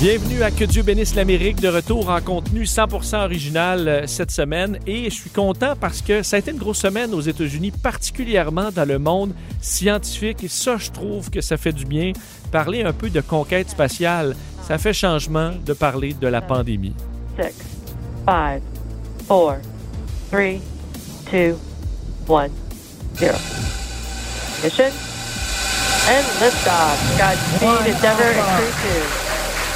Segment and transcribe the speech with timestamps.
[0.00, 4.78] Bienvenue à Que Dieu bénisse l'Amérique, de retour en contenu 100% original euh, cette semaine.
[4.86, 8.70] Et je suis content parce que ça a été une grosse semaine aux États-Unis, particulièrement
[8.70, 10.44] dans le monde scientifique.
[10.44, 12.12] Et ça, je trouve que ça fait du bien.
[12.52, 14.36] Parler un peu de conquête spatiale,
[14.68, 16.94] ça fait changement de parler de la pandémie.
[17.36, 17.52] 6, 5,
[18.24, 18.62] 4,
[19.26, 19.58] 3,
[20.30, 20.58] 2, 1,
[21.32, 21.58] 0.
[24.62, 24.92] Mission?
[26.08, 27.18] And liftoff.
[27.18, 29.27] Godspeed, Endeavour, and Crew 2.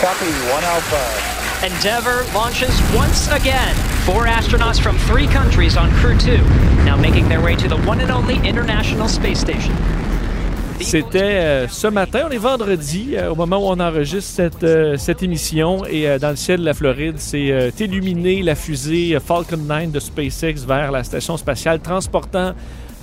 [0.03, 1.65] Copy, one Alpha.
[1.65, 3.73] Endeavour launches once again.
[4.05, 6.39] Four astronauts from three countries on Crew 2,
[6.85, 9.73] now making their way to the one and only International Space Station.
[10.81, 14.97] C'était euh, ce matin, on est vendredi, euh, au moment où on enregistre cette, euh,
[14.97, 19.17] cette émission, et euh, dans le ciel de la Floride, c'est euh, illuminé la fusée
[19.25, 22.55] Falcon 9 de SpaceX vers la station spatiale, transportant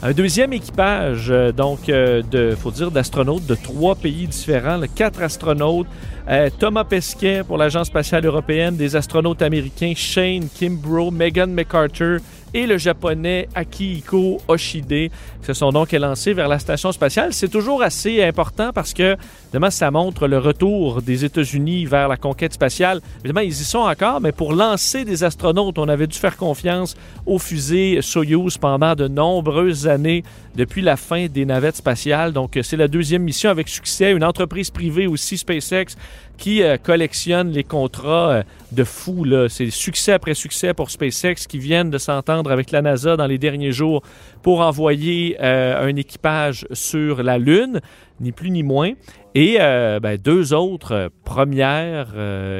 [0.02, 5.22] un deuxième équipage, euh, donc, euh, de, faut dire, d'astronautes de trois pays différents, quatre
[5.22, 5.88] astronautes.
[6.30, 12.20] Euh, Thomas Pesquet pour l'Agence spatiale européenne, des astronautes américains Shane Kimbrough, Megan McArthur
[12.54, 15.12] et le japonais Akihiko Oshide
[15.42, 17.34] se sont donc lancés vers la station spatiale.
[17.34, 22.18] C'est toujours assez important parce que, évidemment, ça montre le retour des États-Unis vers la
[22.18, 23.02] conquête spatiale.
[23.20, 26.96] Évidemment, ils y sont encore, mais pour lancer des astronautes, on avait dû faire confiance
[27.26, 30.24] aux fusées Soyuz pendant de nombreuses années
[30.56, 32.34] depuis la fin des navettes spatiales.
[32.34, 34.12] Donc, c'est la deuxième mission avec succès.
[34.12, 35.96] Une entreprise privée aussi, SpaceX,
[36.40, 39.24] qui euh, collectionne les contrats euh, de fou.
[39.24, 39.50] là.
[39.50, 43.38] C'est succès après succès pour SpaceX qui viennent de s'entendre avec la NASA dans les
[43.38, 44.02] derniers jours
[44.42, 47.82] pour envoyer euh, un équipage sur la Lune,
[48.20, 48.94] ni plus ni moins.
[49.36, 52.16] Et euh, ben, deux autres euh, premières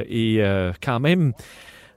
[0.08, 0.42] et
[0.80, 1.32] quand même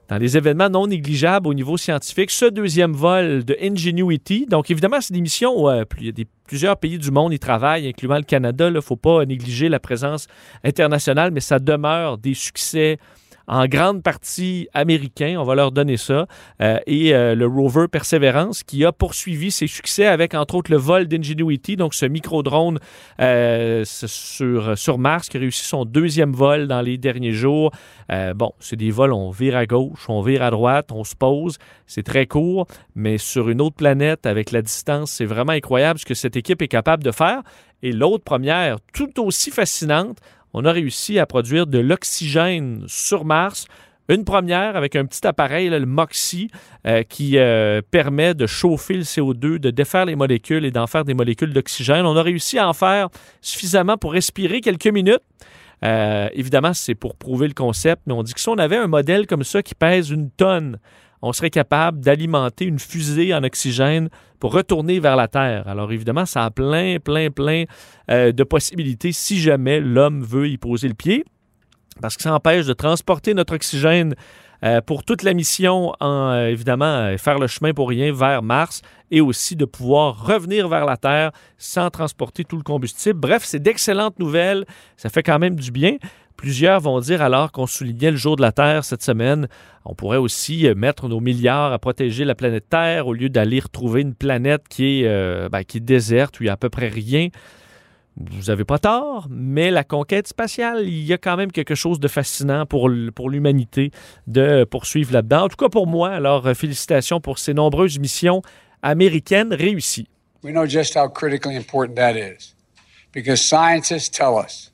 [0.08, 2.30] dans les événements non négligeables au niveau scientifique.
[2.30, 6.12] Ce deuxième vol de Ingenuity, donc évidemment, c'est des missions où euh, il
[6.46, 8.68] plusieurs pays du monde y travaillent, incluant le Canada.
[8.68, 10.26] Il ne faut pas négliger la présence
[10.62, 12.98] internationale, mais ça demeure des succès
[13.46, 16.26] en grande partie américains, on va leur donner ça,
[16.60, 20.76] Euh, et euh, le rover Perseverance qui a poursuivi ses succès avec entre autres le
[20.76, 22.78] vol d'Ingenuity, donc ce micro-drone
[23.20, 27.72] euh, sur, sur Mars qui a réussi son deuxième vol dans les derniers jours.
[28.36, 31.58] Bon, c'est des vols, on vire à gauche, on vire à droite, on se pose,
[31.86, 36.04] c'est très court, mais sur une autre planète avec la distance, c'est vraiment incroyable ce
[36.04, 37.42] que cette équipe est capable de faire.
[37.82, 40.18] Et l'autre première, tout aussi fascinante,
[40.54, 43.66] on a réussi à produire de l'oxygène sur Mars.
[44.08, 46.48] Une première avec un petit appareil, le MOXIE,
[46.86, 51.04] euh, qui euh, permet de chauffer le CO2, de défaire les molécules et d'en faire
[51.04, 52.06] des molécules d'oxygène.
[52.06, 53.08] On a réussi à en faire
[53.40, 55.22] suffisamment pour respirer quelques minutes.
[55.84, 58.86] Euh, évidemment, c'est pour prouver le concept, mais on dit que si on avait un
[58.86, 60.78] modèle comme ça qui pèse une tonne,
[61.24, 65.66] on serait capable d'alimenter une fusée en oxygène pour retourner vers la Terre.
[65.66, 67.64] Alors évidemment, ça a plein, plein, plein
[68.10, 71.24] euh, de possibilités si jamais l'homme veut y poser le pied,
[72.02, 74.14] parce que ça empêche de transporter notre oxygène
[74.64, 79.22] euh, pour toute la mission, euh, évidemment, faire le chemin pour rien vers Mars et
[79.22, 83.18] aussi de pouvoir revenir vers la Terre sans transporter tout le combustible.
[83.18, 84.66] Bref, c'est d'excellentes nouvelles.
[84.98, 85.96] Ça fait quand même du bien.
[86.44, 89.48] Plusieurs vont dire alors qu'on soulignait le jour de la Terre cette semaine,
[89.86, 93.60] on pourrait aussi euh, mettre nos milliards à protéger la planète Terre au lieu d'aller
[93.60, 96.58] retrouver une planète qui est, euh, ben, qui est déserte où il n'y a à
[96.58, 97.28] peu près rien.
[98.18, 101.98] Vous n'avez pas tort, mais la conquête spatiale, il y a quand même quelque chose
[101.98, 103.90] de fascinant pour, l'humanité
[104.26, 105.44] de poursuivre là-dedans.
[105.44, 108.42] En tout cas pour moi, alors euh, félicitations pour ces nombreuses missions
[108.82, 110.08] américaines réussies.
[110.42, 112.54] We know just how critically important that is
[113.14, 114.73] because scientists tell us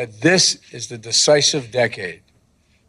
[0.00, 2.22] that this is the decisive decade.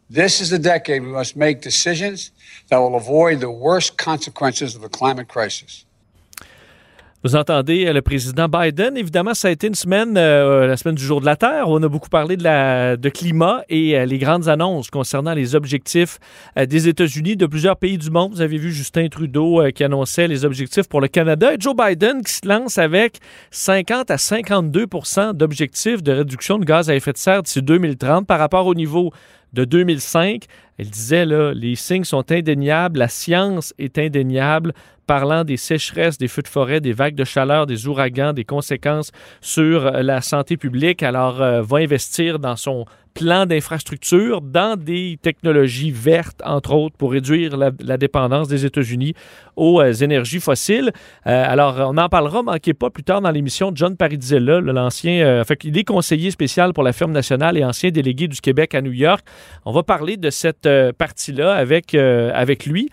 [0.08, 2.30] This is the decade we must make decisions
[2.68, 5.84] that will avoid the worst consequences of the climate crisis.
[7.24, 8.96] Vous entendez euh, le président Biden.
[8.96, 11.76] Évidemment, ça a été une semaine, euh, la semaine du jour de la Terre, où
[11.76, 16.18] on a beaucoup parlé de, climat et euh, les grandes annonces concernant les objectifs
[16.56, 18.32] des États-Unis, de plusieurs pays du monde.
[18.32, 22.22] Vous avez vu Justin Trudeau qui annonçait les objectifs pour le Canada et Joe Biden
[22.22, 23.18] qui se lance avec
[23.52, 28.38] 50 à 52% d'objectifs de réduction de gaz à effet de serre d'ici 2030 par
[28.38, 29.12] rapport au niveau
[29.52, 30.44] de 2005.
[30.78, 34.72] Elle disait, là, les signes sont indéniables, la science est indéniable,
[35.06, 39.12] parlant des sécheresses, des feux de forêt, des vagues de chaleur, des ouragans, des conséquences
[39.40, 41.02] sur euh, la santé publique.
[41.02, 47.12] Alors, euh, va investir dans son plan d'infrastructure dans des technologies vertes, entre autres, pour
[47.12, 49.14] réduire la, dépendance des États-Unis
[49.56, 50.90] aux euh, énergies fossiles.
[51.26, 55.24] Euh, alors, on en parlera, manquez pas, plus tard dans l'émission de John Parizella, l'ancien,
[55.24, 58.74] euh, fait qu'il est conseiller spécial pour la firme nationale et ancien délégué du Québec
[58.74, 59.24] à New York.
[59.64, 62.88] On va parler de cette euh, partie-là avec, avec lui.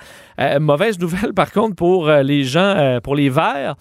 [0.59, 3.75] Mauvaise nouvelle, par contre, pour les gens, pour les Verts,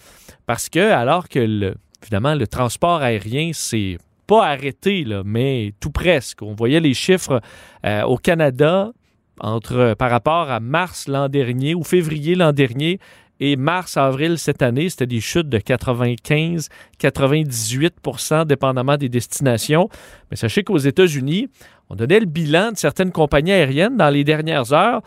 [0.45, 3.97] parce que alors que, le, évidemment, le transport aérien, c'est
[4.29, 6.43] pas arrêté, mais tout presque.
[6.43, 7.41] On voyait les chiffres
[7.83, 8.91] euh, au Canada
[9.39, 12.99] entre, par rapport à mars l'an dernier ou février l'an dernier
[13.39, 19.89] et mars-avril cette année, c'était des chutes de 95-98% dépendamment des destinations.
[20.29, 21.49] Mais sachez qu'aux États-Unis,
[21.89, 25.01] on donnait le bilan de certaines compagnies aériennes dans les dernières heures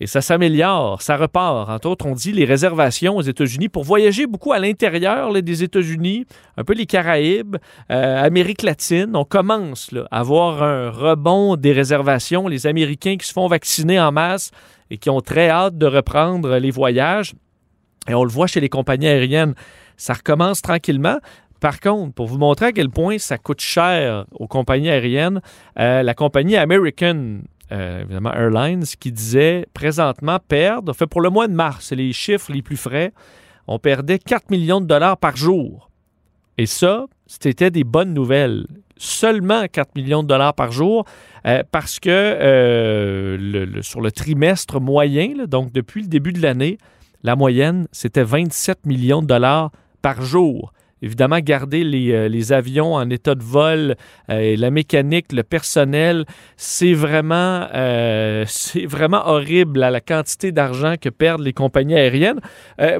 [0.00, 1.70] et ça s'améliore, ça repart.
[1.70, 6.26] Entre autres, on dit les réservations aux États-Unis pour voyager beaucoup à l'intérieur des États-Unis,
[6.56, 7.56] un peu les Caraïbes,
[7.90, 9.12] euh, Amérique latine.
[9.14, 12.48] On commence à avoir un rebond des réservations.
[12.48, 14.50] Les Américains qui se font vacciner en masse
[14.90, 17.34] et qui ont très hâte de reprendre les voyages.
[18.08, 19.54] Et on le voit chez les compagnies aériennes.
[19.96, 21.18] Ça recommence tranquillement.
[21.60, 25.40] Par contre, pour vous montrer à quel point ça coûte cher aux compagnies aériennes,
[25.78, 27.38] euh, la compagnie American
[27.72, 32.52] euh, évidemment Airlines, qui disait présentement perdre, fait pour le mois de mars, les chiffres
[32.52, 33.12] les plus frais,
[33.66, 35.90] on perdait 4 millions de dollars par jour.
[36.58, 38.66] Et ça, c'était des bonnes nouvelles.
[38.96, 41.04] Seulement 4 millions de dollars par jour,
[41.46, 46.78] euh, parce que euh, sur le trimestre moyen, donc depuis le début de l'année,
[47.22, 49.72] la moyenne, c'était 27 millions de dollars
[50.02, 50.72] par jour
[51.04, 53.94] évidemment, garder les, euh, les, avions en état de vol,
[54.30, 56.24] euh, la mécanique, le personnel,
[56.56, 62.40] c'est vraiment, euh, c'est vraiment horrible à la quantité d'argent que perdent les compagnies aériennes.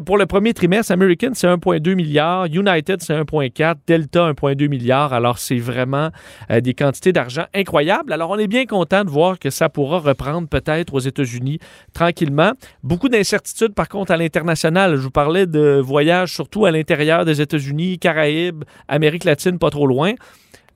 [0.05, 5.13] Pour le premier trimestre, American, c'est 1,2 milliard, United, c'est 1,4, Delta, 1,2 milliard.
[5.13, 6.11] Alors, c'est vraiment
[6.51, 8.13] des quantités d'argent incroyables.
[8.13, 11.59] Alors, on est bien content de voir que ça pourra reprendre peut-être aux États-Unis
[11.93, 12.53] tranquillement.
[12.83, 14.97] Beaucoup d'incertitudes, par contre, à l'international.
[14.97, 19.87] Je vous parlais de voyages surtout à l'intérieur des États-Unis Caraïbes, Amérique latine, pas trop
[19.87, 20.15] loin.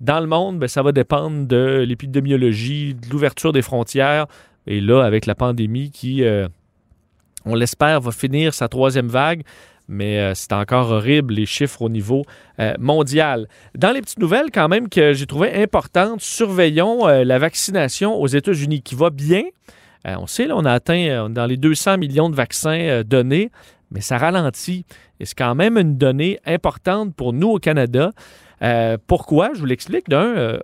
[0.00, 4.26] Dans le monde, bien, ça va dépendre de l'épidémiologie, de l'ouverture des frontières.
[4.66, 6.46] Et là, avec la pandémie qui, euh,
[7.44, 9.42] on l'espère, va finir sa troisième vague,
[9.88, 12.24] mais euh, c'est encore horrible les chiffres au niveau
[12.60, 13.48] euh, mondial.
[13.74, 18.82] Dans les petites nouvelles quand même que j'ai trouvé importantes, surveillons la vaccination aux États-Unis
[18.82, 19.42] qui va bien.
[20.04, 23.50] on sait, là, on a atteint dans les 200 millions de vaccins donnés
[23.90, 24.84] mais ça ralentit.
[25.20, 28.12] Et c'est quand même une donnée importante pour nous au Canada.
[28.62, 29.50] Euh, pourquoi?
[29.54, 30.08] Je vous l'explique.
[30.08, 30.58] D'un, euh,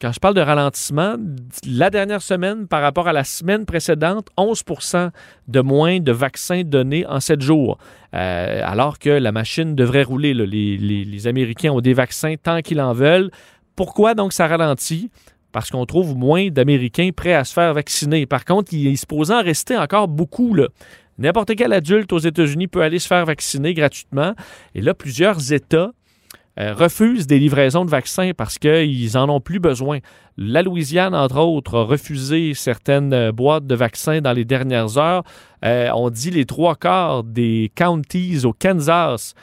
[0.00, 1.16] quand je parle de ralentissement,
[1.66, 5.10] la dernière semaine par rapport à la semaine précédente, 11%
[5.48, 7.78] de moins de vaccins donnés en sept jours.
[8.14, 10.34] Euh, alors que la machine devrait rouler.
[10.34, 13.30] Les Américains ont des vaccins tant qu'ils en veulent.
[13.74, 15.10] Pourquoi donc ça ralentit?
[15.50, 18.26] Parce qu'on trouve moins d'Américains prêts à se faire vacciner.
[18.26, 20.54] Par contre, il est supposé en rester encore beaucoup.
[20.54, 20.68] Là.
[21.18, 24.34] N'importe quel adulte aux États-Unis peut aller se faire vacciner gratuitement.
[24.74, 25.90] Et là, plusieurs États
[26.58, 29.98] euh, refusent des livraisons de vaccins parce qu'ils n'en ont plus besoin.
[30.36, 35.22] La Louisiane, entre autres, a refusé certaines euh, boîtes de vaccins dans les dernières heures.
[35.64, 39.34] Euh, on dit les trois quarts des counties au Kansas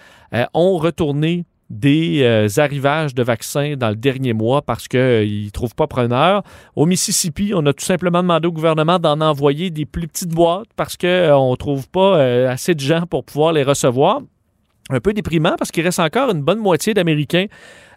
[0.53, 5.49] ont retourné des euh, arrivages de vaccins dans le dernier mois parce qu'ils euh, ne
[5.49, 6.43] trouvent pas preneur.
[6.75, 10.69] Au Mississippi, on a tout simplement demandé au gouvernement d'en envoyer des plus petites boîtes
[10.75, 14.21] parce qu'on euh, ne trouve pas assez de gens pour pouvoir les recevoir.
[14.91, 17.47] Un peu déprimant parce qu'il reste encore une bonne moitié d'Américains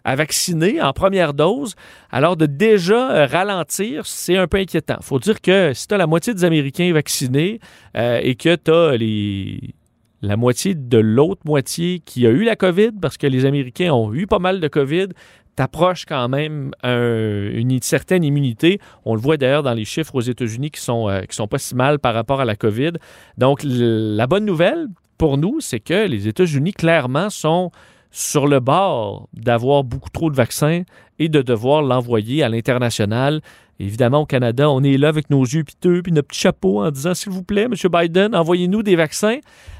[0.03, 1.75] à vacciner en première dose.
[2.09, 4.95] Alors de déjà ralentir, c'est un peu inquiétant.
[4.99, 7.59] Il faut dire que si tu as la moitié des Américains vaccinés
[7.93, 9.75] et que tu as les
[10.21, 14.13] la moitié de l'autre moitié qui a eu la COVID, parce que les Américains ont
[14.13, 15.07] eu pas mal de COVID,
[15.55, 18.79] t'approches quand même un, une certaine immunité.
[19.05, 21.57] On le voit d'ailleurs dans les chiffres aux États-Unis qui sont, euh, qui sont pas
[21.57, 22.93] si mal par rapport à la COVID.
[23.37, 27.71] Donc, la bonne nouvelle pour nous, c'est que les États-Unis, clairement, sont
[28.11, 30.83] sur le bord d'avoir beaucoup trop de vaccins
[31.19, 33.41] et de devoir l'envoyer à l'international.
[33.81, 36.91] Évidemment, au Canada, on est là avec nos yeux piteux puis notre petit chapeau en
[36.91, 37.73] disant S'il vous plaît, M.
[37.91, 39.37] Biden, envoyez-nous des vaccins.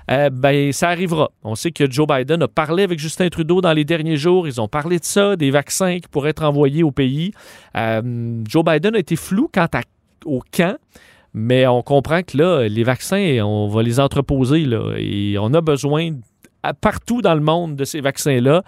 [0.09, 1.31] Euh, ben, ça arrivera.
[1.43, 4.47] On sait que Joe Biden a parlé avec Justin Trudeau dans les derniers jours.
[4.47, 7.33] Ils ont parlé de ça, des vaccins qui pourraient être envoyés au pays.
[7.75, 9.81] Euh, Joe Biden a été flou quant à,
[10.25, 10.77] au camp.
[11.33, 14.65] Mais on comprend que là, les vaccins, on va les entreposer.
[14.65, 16.11] Là, et on a besoin
[16.81, 18.63] partout dans le monde de ces vaccins-là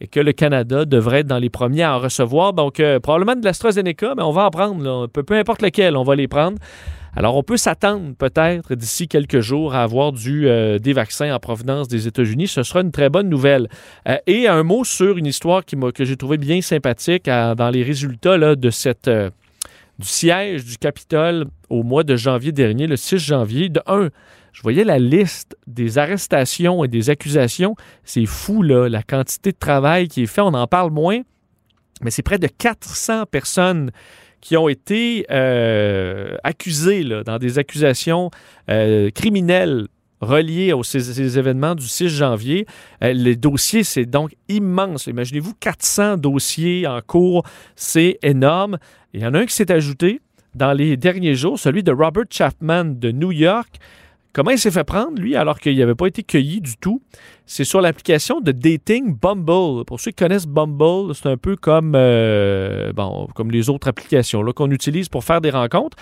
[0.00, 2.52] et que le Canada devrait être dans les premiers à en recevoir.
[2.52, 4.82] Donc, euh, probablement de l'AstraZeneca, mais on va en prendre.
[4.82, 5.06] Là.
[5.08, 6.58] Peu, importe lequel, on va les prendre.
[7.16, 11.38] Alors, on peut s'attendre peut-être d'ici quelques jours à avoir du, euh, des vaccins en
[11.38, 12.48] provenance des États-Unis.
[12.48, 13.68] Ce sera une très bonne nouvelle.
[14.08, 17.82] Euh, et un mot sur une histoire qui que j'ai trouvé bien sympathique dans les
[17.82, 19.08] résultats de cette
[19.98, 23.68] du siège du Capitole au mois de janvier dernier, le 6 janvier.
[23.68, 24.08] De un,
[24.54, 27.74] je voyais la liste des arrestations et des accusations.
[28.04, 30.42] C'est fou, là, la quantité de travail qui est fait.
[30.42, 31.20] On en parle moins,
[32.02, 33.90] mais c'est près de 400 personnes
[34.40, 38.30] qui ont été euh, accusées dans des accusations
[38.70, 39.88] euh, criminelles
[40.20, 42.66] reliées aux ces, ces événements du 6 janvier.
[43.02, 45.08] Euh, les dossiers, c'est donc immense.
[45.08, 47.44] Imaginez-vous 400 dossiers en cours,
[47.74, 48.78] c'est énorme.
[49.14, 50.20] Il y en a un qui s'est ajouté
[50.54, 53.80] dans les derniers jours, celui de Robert Chapman de New York.
[54.34, 57.00] Comment il s'est fait prendre, lui, alors qu'il n'avait pas été cueilli du tout?
[57.46, 59.84] C'est sur l'application de dating Bumble.
[59.84, 62.92] Pour ceux qui connaissent Bumble, c'est un peu comme, euh,
[63.48, 65.96] les autres applications qu'on utilise pour faire des rencontres.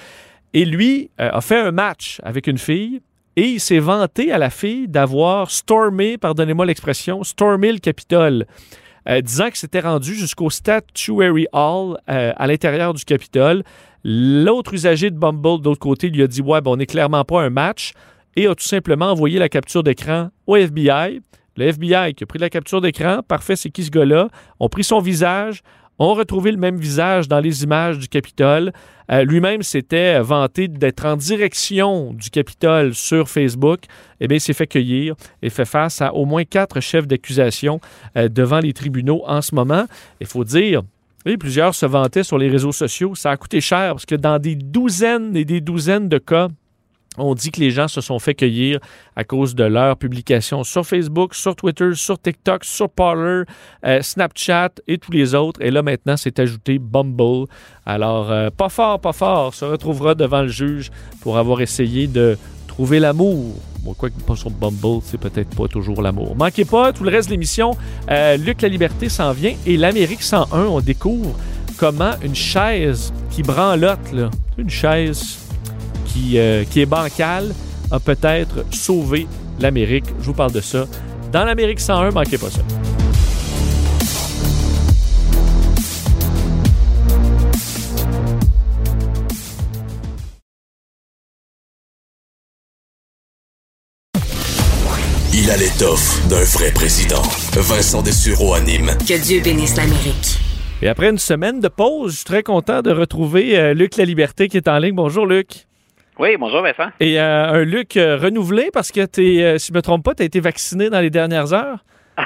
[0.54, 3.02] Et lui euh, a fait un match avec une fille
[3.36, 8.46] et il s'est vanté à la fille d'avoir stormé, pardonnez-moi l'expression, stormé le Capitole.
[9.10, 13.62] Euh, disant que c'était rendu jusqu'au Statuary Hall à l'intérieur du Capitole.
[14.04, 17.24] L'autre usager de Bumble, de l'autre côté, lui a dit Ouais, ben, on n'est clairement
[17.24, 17.92] pas un match
[18.36, 21.20] et a tout simplement envoyé la capture d'écran au FBI.
[21.56, 24.28] Le FBI qui a pris la capture d'écran, parfait, c'est qui ce gars-là?
[24.58, 25.62] ont pris son visage,
[25.98, 28.72] ont retrouvé le même visage dans les images du Capitole.
[29.10, 33.80] Euh, Lui-même s'était vanté d'être en direction du Capitole sur Facebook.
[34.20, 37.80] Eh bien, il s'est fait cueillir et fait face à au moins quatre chefs d'accusation
[38.16, 39.84] euh, devant les tribunaux en ce moment.
[40.20, 40.82] Il faut dire,
[41.26, 43.14] oui, plusieurs se vantaient sur les réseaux sociaux.
[43.14, 46.48] Ça a coûté cher parce que dans des douzaines et des douzaines de cas,
[47.18, 48.78] on dit que les gens se sont fait cueillir
[49.16, 53.42] à cause de leurs publications sur Facebook, sur Twitter, sur TikTok, sur Parler,
[53.84, 55.60] euh, Snapchat et tous les autres.
[55.62, 57.46] Et là, maintenant, c'est ajouté Bumble.
[57.84, 60.90] Alors, euh, pas fort, pas fort, se retrouvera devant le juge
[61.20, 63.56] pour avoir essayé de trouver l'amour.
[63.80, 66.34] Bon, quoi que pas sur Bumble, c'est peut-être pas toujours l'amour.
[66.36, 67.76] Manquez pas, tout le reste de l'émission,
[68.10, 71.34] euh, Luc La Liberté s'en vient et l'Amérique 101, on découvre
[71.76, 75.41] comment une chaise qui branlotte, là, une chaise
[76.06, 77.54] qui, euh, qui est bancale
[77.90, 79.26] a peut-être sauvé
[79.60, 80.06] l'Amérique.
[80.20, 80.86] Je vous parle de ça.
[81.32, 82.62] Dans l'Amérique 101, manquez pas ça.
[95.34, 97.22] Il a l'étoffe d'un vrai président.
[97.54, 98.90] Vincent Dessureau anime.
[99.08, 100.38] Que Dieu bénisse l'Amérique.
[100.82, 104.04] Et après une semaine de pause, je suis très content de retrouver euh, Luc La
[104.04, 104.94] Liberté qui est en ligne.
[104.94, 105.66] Bonjour Luc.
[106.22, 106.88] Oui, bonjour Vincent.
[107.00, 110.04] Et euh, un Luc euh, renouvelé parce que, t'es, euh, si je ne me trompe
[110.04, 111.78] pas, tu as été vacciné dans les dernières heures?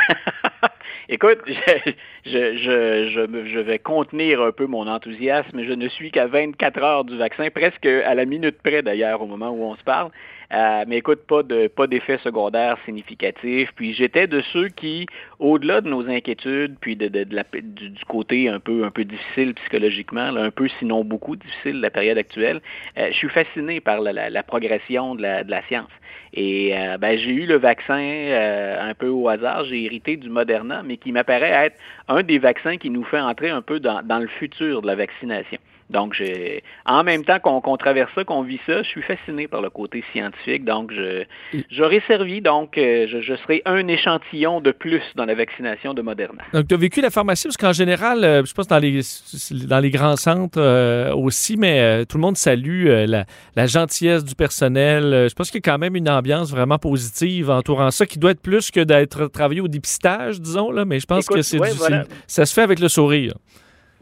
[1.09, 1.93] Écoute, je,
[2.27, 5.63] je, je, je, me- je vais contenir un peu mon enthousiasme.
[5.67, 9.27] Je ne suis qu'à 24 heures du vaccin, presque à la minute près d'ailleurs au
[9.27, 10.11] moment où on se parle.
[10.53, 13.71] Euh, mais écoute, pas de pas d'effet secondaire significatif.
[13.75, 15.07] Puis j'étais de ceux qui,
[15.39, 18.91] au-delà de nos inquiétudes, puis de, de, de la, du, du côté un peu un
[18.91, 22.61] peu difficile psychologiquement, là, un peu sinon beaucoup difficile la période actuelle,
[22.99, 25.91] euh, je suis fasciné par la, la, la progression de la, de la science.
[26.35, 29.65] Et euh, ben, j'ai eu le vaccin euh, un peu au hasard.
[29.65, 31.77] J'ai hérité du Moderna, mais qui m'apparaît être
[32.09, 34.97] un des vaccins qui nous fait entrer un peu dans, dans le futur de la
[34.97, 35.59] vaccination.
[35.89, 39.47] Donc, j'ai, en même temps qu'on qu'on traverse ça, qu'on vit ça, je suis fasciné
[39.47, 40.65] par le côté scientifique.
[40.65, 41.23] Donc, je,
[41.71, 46.03] j'aurais servi, donc, euh, je, je serai un échantillon de plus dans la vaccination de
[46.03, 46.43] Moderna.
[46.53, 49.01] Donc, tu as vécu la pharmacie parce qu'en général, euh, je pense dans les,
[49.69, 53.25] dans les grands centres euh, aussi, mais euh, tout le monde salue euh, la,
[53.55, 55.29] la gentillesse du personnel.
[55.31, 58.33] Je pense qu'il y a quand même une ambiance vraiment positive entourant ça qui doit
[58.33, 61.61] être plus que d'être travaillé au dépistage, disons, là, mais je pense Écoute, que c'est
[61.61, 62.05] ouais, du- voilà.
[62.27, 63.35] c'est- ça se fait avec le sourire.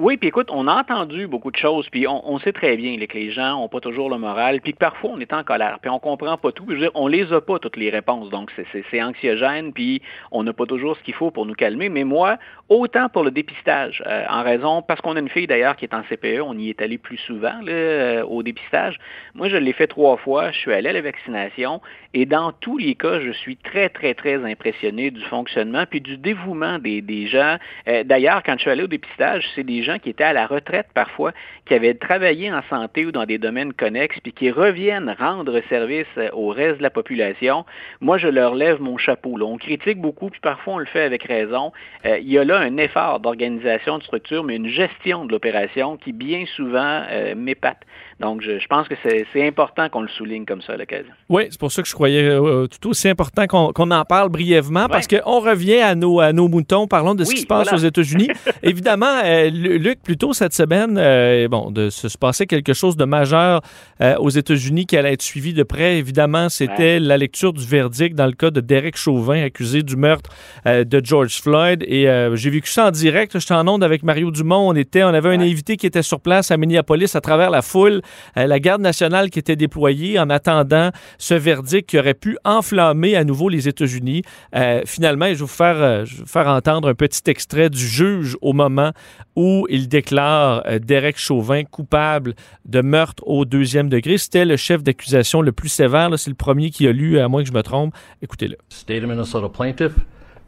[0.00, 3.06] Oui, puis écoute, on a entendu beaucoup de choses, puis on, sait très bien là,
[3.06, 5.78] que les gens ont pas toujours le moral, puis que parfois on est en colère,
[5.80, 6.66] puis on comprend pas tout.
[6.96, 10.96] On les a pas toutes les réponses, donc c'est- anxiogène, puis on n'a pas toujours
[10.96, 11.88] ce qu'il faut pour nous calmer.
[11.90, 15.76] Mais moi, autant pour le dépistage, euh, en raison parce qu'on a une fille d'ailleurs
[15.76, 18.98] qui est en CPE, on y est allé plus souvent euh, au dépistage.
[19.34, 20.50] Moi, je l'ai fait trois fois.
[20.50, 21.80] Je suis allé à la vaccination,
[22.14, 26.16] et dans tous les cas, je suis très très très impressionné du fonctionnement puis du
[26.16, 27.58] dévouement des, des gens.
[27.86, 30.46] Euh, D'ailleurs, quand je suis allé au dépistage, c'est des gens qui étaient à la
[30.46, 31.32] retraite parfois,
[31.66, 36.06] qui avaient travaillé en santé ou dans des domaines connexes, puis qui reviennent rendre service
[36.18, 37.64] euh, au reste de la population.
[38.00, 39.36] Moi, je leur lève mon chapeau.
[39.36, 39.46] Là.
[39.46, 41.72] On critique beaucoup, puis parfois on le fait avec raison.
[42.04, 45.96] Euh, il y a là un effort d'organisation de structure, mais une gestion de l'opération
[45.96, 47.82] qui bien souvent euh, m'épate.
[48.21, 51.12] Donc, je, je pense que c'est important qu'on le souligne comme ça à l'occasion.
[51.28, 54.87] Oui, c'est pour ça que je croyais euh, tout aussi important qu'on en parle brièvement
[54.88, 56.87] parce qu'on revient à nos, à nos moutons.
[56.87, 57.78] Parlons de ce qui se passe voilà.
[57.83, 58.28] aux États-Unis.
[58.62, 62.73] Évidemment, euh, Lu- Luc, plus tôt cette semaine, euh, bon, de se, se passer quelque
[62.73, 63.61] chose de majeur
[64.00, 65.99] euh, aux États-Unis qui allait être suivi de près.
[65.99, 70.30] Évidemment, c'était la lecture du verdict dans le cas de Derek Chauvin, accusé du meurtre
[70.66, 71.85] euh, de George Floyd.
[71.87, 73.38] Et euh, j'ai vécu ça en direct.
[73.38, 74.68] J'étais en onde avec Mario Dumont.
[74.68, 77.62] On était, on avait un invité qui était sur place à Minneapolis à travers la
[77.62, 78.00] foule, euh,
[78.37, 83.25] la garde nationale qui était déployée en attendant ce verdict qui aurait pu enflammer à
[83.25, 84.23] nouveau les États-Unis.
[84.54, 87.70] Euh, finalement, je vais vous faire, euh, je vais vous faire entendre un petit extrait
[87.70, 88.92] du juge au moment
[89.37, 92.34] où il déclare euh, Derek Chauvin coupable
[92.64, 94.18] de meurtre au deuxième degré.
[94.18, 96.11] C'était le chef d'accusation le plus sévère.
[96.18, 97.94] C'est le premier qui a lu, à moins que je me trompe.
[98.23, 98.56] Écoutez-le.
[98.68, 99.92] State of Minnesota plaintiff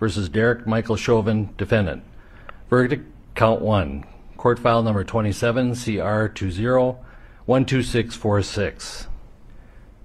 [0.00, 2.00] versus Derek Michael Chauvin, defendant.
[2.70, 3.02] Verdict,
[3.34, 4.02] count one.
[4.36, 6.96] Court file number 27, CR 20
[7.46, 9.06] 12646.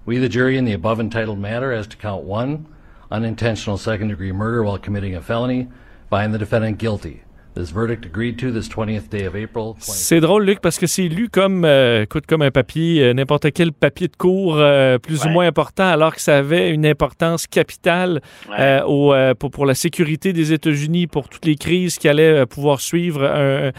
[0.05, 2.67] We, the jury, in the above entitled matter as to count one,
[3.10, 5.67] unintentional second degree murder while committing a felony,
[6.10, 7.24] find the defendant guilty.
[7.53, 9.75] This verdict agreed to this 20th day of April.
[9.77, 13.13] 20- C'est drôle, Luc, parce que c'est lu comme, euh, écoute, comme un papier, euh,
[13.13, 16.86] n'importe quel papier de cours euh, plus ou moins important, alors que ça avait une
[16.86, 18.55] importance capitale Ouais.
[18.58, 22.41] euh, au, euh, pour, pour la sécurité des États-Unis, pour toutes les crises qui allaient
[22.41, 23.72] euh, pouvoir suivre un,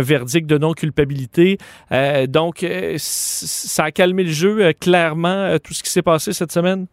[0.00, 1.58] verdict de non-culpabilité.
[1.92, 2.64] Euh, donc,
[2.96, 6.86] ça a calmé le jeu, euh, clairement, euh, tout ce qui s'est passé cette semaine?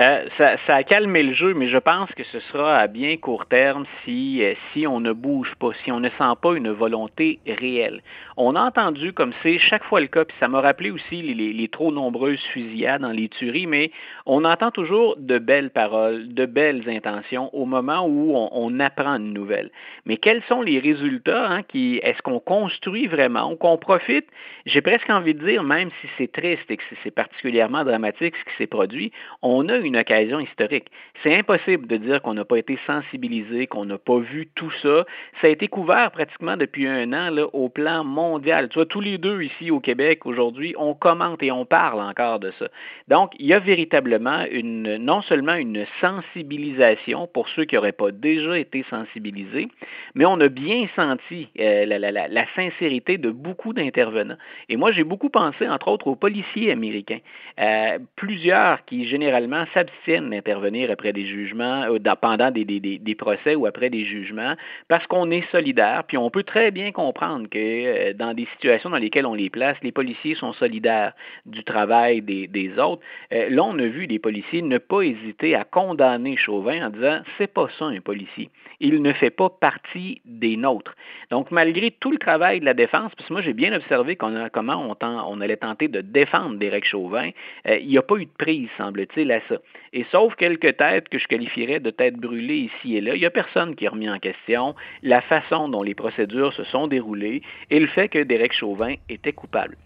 [0.00, 3.46] Euh, ça, a calmé le jeu, mais je pense que ce sera à bien court
[3.46, 7.40] terme si, euh, si on ne bouge pas, si on ne sent pas une volonté
[7.46, 8.02] réelle.
[8.38, 11.68] On a entendu, comme c'est chaque fois le cas, puis ça m'a rappelé aussi les,
[11.68, 13.90] trop nombreuses fusillades dans les tueries, mais
[14.26, 19.34] on entend toujours de belles paroles, de belles intentions au moment où on, apprend une
[19.34, 19.70] nouvelle.
[20.06, 21.50] Mais quels sont les résultats?
[21.50, 24.26] Hein, qui, est-ce qu'on construit vraiment ou qu'on profite?
[24.64, 28.50] J'ai presque envie de dire, même si c'est triste et que c'est particulièrement dramatique ce
[28.50, 30.86] qui s'est produit, on a une occasion historique.
[31.22, 35.04] C'est impossible de dire qu'on n'a pas été sensibilisé, qu'on n'a pas vu tout ça.
[35.40, 38.68] Ça a été couvert pratiquement depuis un an au plan mondial.
[38.68, 42.40] Tu vois, tous les deux ici au Québec aujourd'hui, on commente et on parle encore
[42.40, 42.68] de ça.
[43.08, 48.10] Donc, il y a véritablement une, non seulement une sensibilisation pour ceux qui n'auraient pas
[48.10, 49.68] déjà été sensibilisés,
[50.14, 54.36] mais on a bien senti euh, la sincérité de beaucoup d'intervenants.
[54.68, 57.18] Et moi, j'ai beaucoup pensé, entre autres, aux policiers américains.
[57.60, 63.54] Euh, plusieurs qui, généralement, s'abstiennent d'intervenir après des jugements, euh, pendant des, des- des- procès
[63.54, 64.54] ou après des jugements,
[64.88, 68.90] parce qu'on est solidaire, puis on peut très bien comprendre que euh, dans des situations
[68.90, 71.12] dans lesquelles on les place, les policiers sont solidaires
[71.46, 73.02] du travail des, des autres.
[73.32, 77.20] Euh, là, on a vu des policiers ne pas hésiter à condamner Chauvin en disant
[77.38, 78.50] c'est pas ça un policier.
[78.80, 80.94] Il ne fait pas partie des nôtres.
[81.30, 84.34] Donc, malgré tout le travail de la défense, parce que moi j'ai bien observé qu'on
[84.34, 87.30] a- comment on, on allait tenter de défendre Derek Chauvin,
[87.68, 89.56] euh, il n'y a pas eu de prise, semble-t-il, à ça.
[89.92, 93.26] Et sauf quelques têtes que je qualifierais de têtes brûlées ici et là, il n'y
[93.26, 97.42] a personne qui a remis en question la façon dont les procédures se sont déroulées
[97.70, 99.76] et le fait que Derek Chauvin était coupable.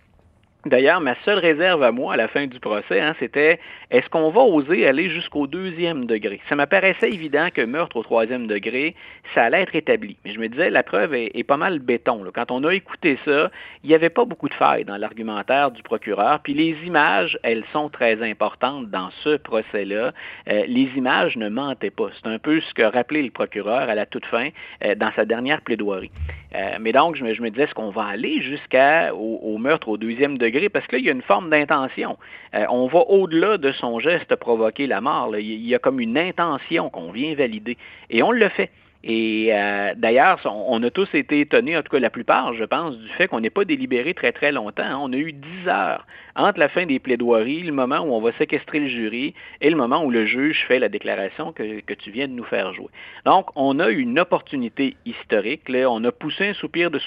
[0.66, 3.60] D'ailleurs, ma seule réserve à moi à la fin du procès, hein, c'était
[3.92, 6.40] est-ce qu'on va oser aller jusqu'au deuxième degré?
[6.48, 8.96] Ça m'apparaissait évident que meurtre au troisième degré,
[9.32, 10.16] ça allait être établi.
[10.24, 12.24] Mais je me disais, la preuve est, pas mal béton.
[12.34, 13.52] Quand on a écouté ça,
[13.84, 16.40] il n'y avait pas beaucoup de failles dans l'argumentaire du procureur.
[16.40, 20.12] Puis les images, elles sont très importantes dans ce procès-là.
[20.50, 22.08] Euh, les images ne mentaient pas.
[22.16, 24.48] C'est un peu ce que rappelait le procureur à la toute fin
[24.84, 26.10] euh, dans sa dernière plaidoirie.
[26.56, 30.38] Euh, mais donc, je me, disais, est-ce qu'on va aller jusqu'au au meurtre au deuxième
[30.38, 30.55] degré?
[30.68, 32.16] Parce que là, il y a une forme d'intention.
[32.54, 35.36] Euh, on va au-delà de son geste provoquer la mort.
[35.36, 37.76] il y a comme une intention qu'on vient valider.
[38.10, 38.70] Et on le fait.
[39.08, 42.98] Et euh, d'ailleurs, on, a tous été étonnés, en tout cas la plupart, je pense,
[42.98, 44.82] du fait qu'on n'ait pas délibéré très très longtemps.
[44.82, 44.98] hein.
[45.00, 48.32] On a eu 10 heures entre la fin des plaidoiries, le moment où on va
[48.32, 52.10] séquestrer le jury et le moment où le juge fait la déclaration que, que tu
[52.10, 52.88] viens de nous faire jouer.
[53.24, 55.68] Donc, on a eu une opportunité historique.
[55.68, 55.88] là.
[55.88, 56.98] On a poussé un soupir de,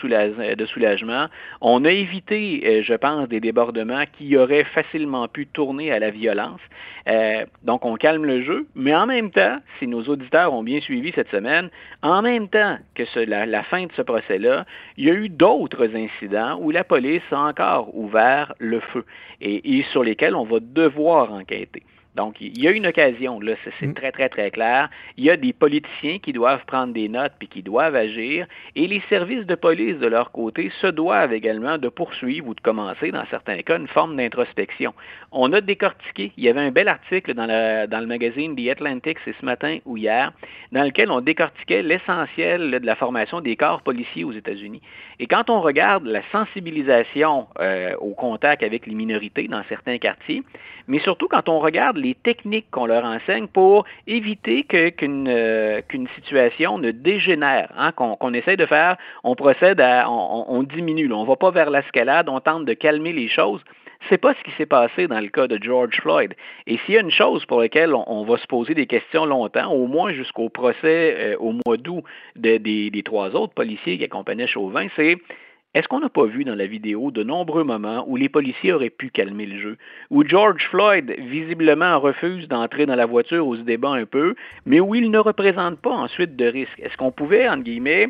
[0.56, 1.28] de soulagement.
[1.60, 6.12] On a évité, euh, je pense, des débordements qui auraient facilement pu tourner à la
[6.12, 6.62] violence.
[7.08, 10.80] Euh, donc, on calme le jeu, mais en même temps, si nos auditeurs ont bien
[10.80, 11.70] suivi cette semaine,
[12.02, 14.66] en même temps que la, fin de ce procès-là,
[14.98, 19.06] il y a eu d'autres incidents où la police a encore ouvert le feu
[19.42, 21.84] et sur lesquels on va devoir enquêter.
[22.16, 24.90] Donc, il y a une occasion, là, c'est c'est très, très, très clair.
[25.16, 28.88] Il y a des politiciens qui doivent prendre des notes puis qui doivent agir, et
[28.88, 33.12] les services de police, de leur côté, se doivent également de poursuivre ou de commencer,
[33.12, 34.94] dans certains cas, une forme d'introspection.
[35.32, 38.70] On a décortiqué, il y avait un bel article dans, la- dans le magazine The
[38.70, 40.34] Atlantic, c'est ce matin ou hier,
[40.72, 44.82] dans lequel on décortiquait l'essentiel de la formation des corps policiers aux États-Unis.
[45.20, 50.44] Et quand on regarde la sensibilisation euh, au contact avec les minorités dans certains quartiers,
[50.90, 56.08] mais surtout quand on regarde les techniques qu'on leur enseigne pour éviter qu'une euh, qu'une
[56.16, 61.28] situation ne dégénère, hein, qu'on essaie de faire, on procède à, on, diminue, on ne
[61.28, 63.62] va pas vers l'escalade, on tente de calmer les choses.
[64.10, 66.34] C'est pas ce qui s'est passé dans le cas de George Floyd.
[66.66, 69.72] Et s'il y a une chose pour laquelle on, va se poser des questions longtemps,
[69.72, 72.04] au moins jusqu'au procès euh, au mois d'août
[72.36, 75.18] des trois autres policiers qui accompagnaient Chauvin, c'est
[75.76, 78.90] est-ce qu'on n'a pas vu dans la vidéo de nombreux moments où les policiers auraient
[78.90, 79.78] pu calmer le jeu,
[80.10, 84.34] où George Floyd visiblement refuse d'entrer dans la voiture ou se débat un peu,
[84.66, 86.80] mais où il ne représente pas ensuite de risque?
[86.80, 88.10] Est-ce qu'on pouvait, entre guillemets,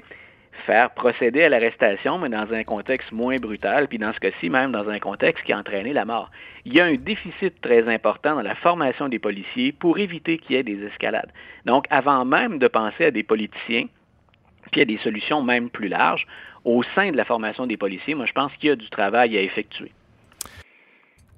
[0.65, 4.71] faire procéder à l'arrestation, mais dans un contexte moins brutal, puis dans ce cas-ci, même
[4.71, 6.31] dans un contexte qui a entraîné la mort?
[6.63, 10.55] Il y a un déficit très important dans la formation des policiers pour éviter qu'il
[10.55, 11.31] y ait des escalades.
[11.65, 13.87] Donc, avant même de penser à des politiciens,
[14.71, 16.27] puis à des solutions même plus larges,
[16.65, 19.37] au sein de la formation des policiers, moi, je pense qu'il y a du travail
[19.37, 19.91] à effectuer.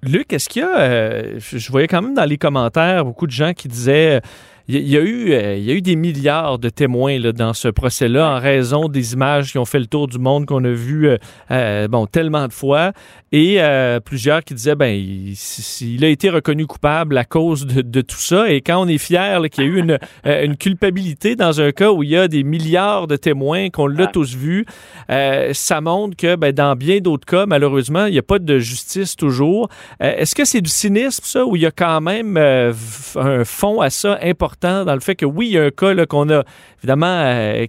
[0.03, 3.31] Luc, est-ce qu'il y a, euh, je voyais quand même dans les commentaires beaucoup de
[3.31, 4.19] gens qui disaient
[4.67, 7.53] il y, a eu, euh, il y a eu des milliards de témoins là, dans
[7.53, 10.71] ce procès-là en raison des images qui ont fait le tour du monde qu'on a
[10.71, 11.17] vu euh,
[11.49, 12.91] euh, bon, tellement de fois.
[13.33, 13.59] Et
[14.03, 18.51] plusieurs qui disaient ben il, a été reconnu coupable à cause de, tout ça.
[18.51, 21.91] Et quand on est fier qu'il y a eu une, une, culpabilité dans un cas
[21.91, 24.65] où il y a des milliards de témoins, qu'on l'a tous vu,
[25.07, 29.15] ça montre que ben, dans bien d'autres cas, malheureusement, il n'y a pas de justice
[29.15, 29.69] toujours.
[30.01, 33.89] Est-ce que c'est du cynisme, ça, ou il y a quand même un fond à
[33.89, 34.50] ça important?
[34.59, 36.43] Dans le fait que oui, il y a un cas qu'on a
[36.79, 37.65] évidemment euh,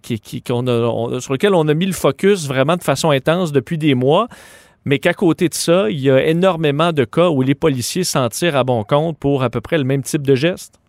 [1.20, 4.28] sur lequel on a mis le focus vraiment de façon intense depuis des mois,
[4.84, 8.28] mais qu'à côté de ça, il y a énormément de cas où les policiers s'en
[8.28, 10.82] tirent à bon compte pour à peu près le même type de geste.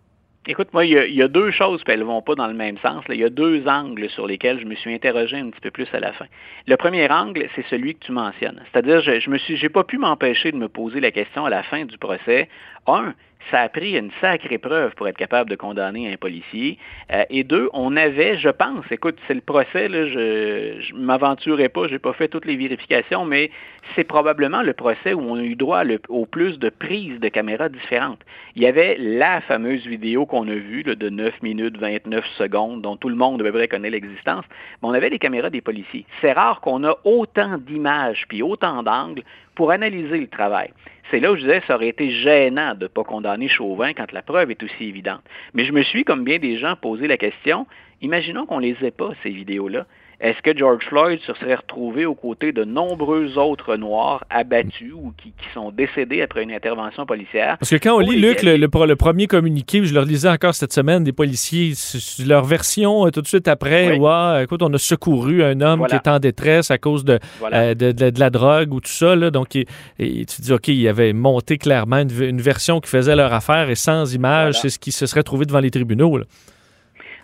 [0.45, 2.77] Écoute, moi, il y, a, deux choses, puis elles ne vont pas dans le même
[2.79, 3.05] sens.
[3.07, 5.87] Il y a deux angles sur lesquels je me suis interrogé un petit peu plus
[5.93, 6.25] à la fin.
[6.67, 8.61] Le premier angle, c'est celui que tu mentionnes.
[8.69, 11.85] C'est-à-dire, je, je me pas pu m'empêcher de me poser la question à la fin
[11.85, 12.49] du procès.
[12.87, 13.13] Un,
[13.51, 16.77] ça a pris une sacrée preuve pour être capable de condamner un policier.
[17.11, 21.69] Euh, et deux, on avait, je pense, écoute, c'est le procès, là, je ne m'aventurerai
[21.69, 23.51] pas, je n'ai pas fait toutes les vérifications, mais
[23.95, 27.69] c'est probablement le procès où on a eu droit au plus de prises de caméras
[27.69, 28.19] différentes.
[28.55, 32.95] Il y avait la fameuse vidéo qu'on a vue de 9 minutes 29 secondes, dont
[32.95, 34.45] tout le monde à peu connaît l'existence,
[34.81, 36.05] mais on avait les caméras des policiers.
[36.21, 39.23] C'est rare qu'on a autant d'images puis autant d'angles
[39.55, 40.71] pour analyser le travail.
[41.11, 44.11] C'est là où je disais ça aurait été gênant de ne pas condamner Chauvin quand
[44.11, 45.21] la preuve est aussi évidente.
[45.53, 47.67] Mais je me suis, comme bien des gens, posé la question,
[48.01, 49.85] imaginons qu'on ne les ait pas, ces vidéos-là.
[50.23, 55.11] Est-ce que George Floyd se serait retrouvé aux côtés de nombreux autres Noirs abattus ou
[55.17, 57.57] qui, sont décédés après une intervention policière?
[57.59, 61.03] Parce que quand on lit, Luc, le, premier communiqué, je le lisais encore cette semaine,
[61.03, 61.73] des policiers,
[62.25, 63.97] leur version euh, tout de suite après,
[64.41, 67.19] écoute, on a secouru un homme qui est en détresse à cause de,
[67.51, 69.17] euh, de, la drogue ou tout ça.
[69.29, 69.65] donc, tu
[69.97, 74.61] dis, OK, il avait monté clairement une, version qui faisait leur affaire et sans image,
[74.61, 76.17] c'est ce qui se serait trouvé devant les tribunaux.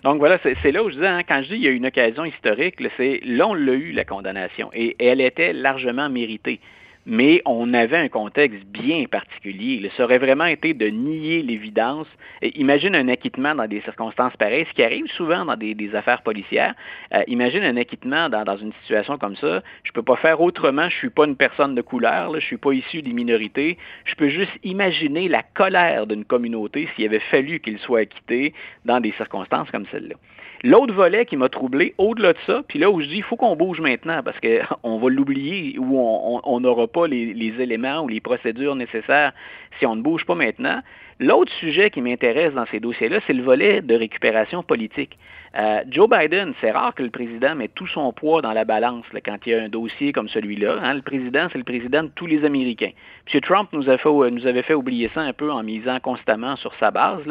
[0.02, 1.86] Donc voilà, c'est là où je disais, hein, quand je dis qu'il y a une
[1.86, 6.60] occasion historique, c'est là on l'a eu, la condamnation, et elle était largement méritée
[7.06, 9.90] mais on avait un contexte bien particulier.
[9.96, 12.06] Ça aurait vraiment été de nier l'évidence.
[12.42, 16.74] Imagine un acquittement dans des circonstances pareilles, ce qui arrive souvent dans des, affaires policières.
[17.14, 19.62] Euh, imagine un acquittement dans, une situation comme ça.
[19.82, 20.88] Je ne peux pas faire autrement.
[20.88, 22.30] Je ne suis pas une personne de couleur.
[22.32, 23.78] je ne suis pas issu des minorités.
[24.04, 29.00] Je peux juste imaginer la colère d'une communauté s'il avait fallu qu'il soit acquitté dans
[29.00, 30.16] des circonstances comme celle-là.
[30.62, 33.36] L'autre volet qui m'a troublé, au-delà de ça, puis là où je dis, il faut
[33.36, 38.08] qu'on bouge maintenant parce qu'on va l'oublier ou on n'aura pas les, les, éléments ou
[38.08, 39.32] les procédures nécessaires
[39.78, 40.82] si on ne bouge pas maintenant.
[41.18, 45.18] L'autre sujet qui m'intéresse dans ces dossiers-là, c'est le volet de récupération politique.
[45.58, 49.04] Euh, Joe Biden, c'est rare que le président mette tout son poids dans la balance
[49.24, 50.78] quand il y a un dossier comme celui-là.
[50.80, 50.94] Hein.
[50.94, 52.92] Le président, c'est le président de tous les Américains.
[53.32, 53.40] M.
[53.40, 57.24] Trump fait, nous avait fait oublier ça un peu en misant constamment sur sa base.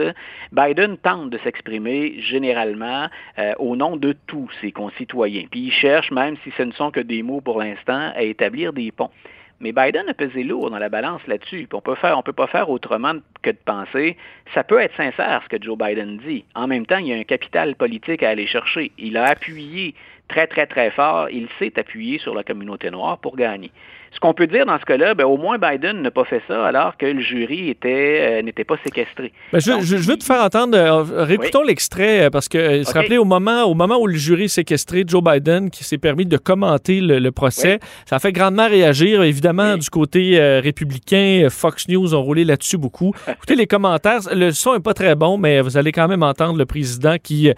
[0.51, 5.45] Biden tente de s'exprimer généralement euh, au nom de tous ses concitoyens.
[5.49, 8.73] Puis il cherche, même si ce ne sont que des mots pour l'instant, à établir
[8.73, 9.11] des ponts.
[9.61, 11.67] Mais Biden a pesé lourd dans la balance là-dessus.
[11.73, 14.17] On peut peut pas faire autrement que de penser.
[14.53, 16.45] Ça peut être sincère ce que Joe Biden dit.
[16.55, 18.91] En même temps, il y a un capital politique à aller chercher.
[18.97, 19.95] Il a appuyé
[20.29, 21.29] très, très, très fort.
[21.29, 23.71] Il s'est appuyé sur la communauté noire pour gagner.
[24.13, 26.65] Ce qu'on peut dire dans ce cas-là, ben, au moins Biden n'a pas fait ça
[26.65, 29.31] alors que le jury était, euh, n'était pas séquestré.
[29.53, 33.17] Ben, je, je, veux te faire entendre, euh, réécoutons l'extrait, euh, parce que se rappeler
[33.17, 36.37] au moment, au moment où le jury est séquestré, Joe Biden qui s'est permis de
[36.37, 41.47] commenter le, procès, ça a fait grandement réagir, évidemment, du côté républicain.
[41.49, 43.13] Fox News ont roulé là-dessus beaucoup.
[43.27, 46.57] Écoutez les commentaires, le son n'est pas très bon, mais vous allez quand même entendre
[46.57, 47.51] le président qui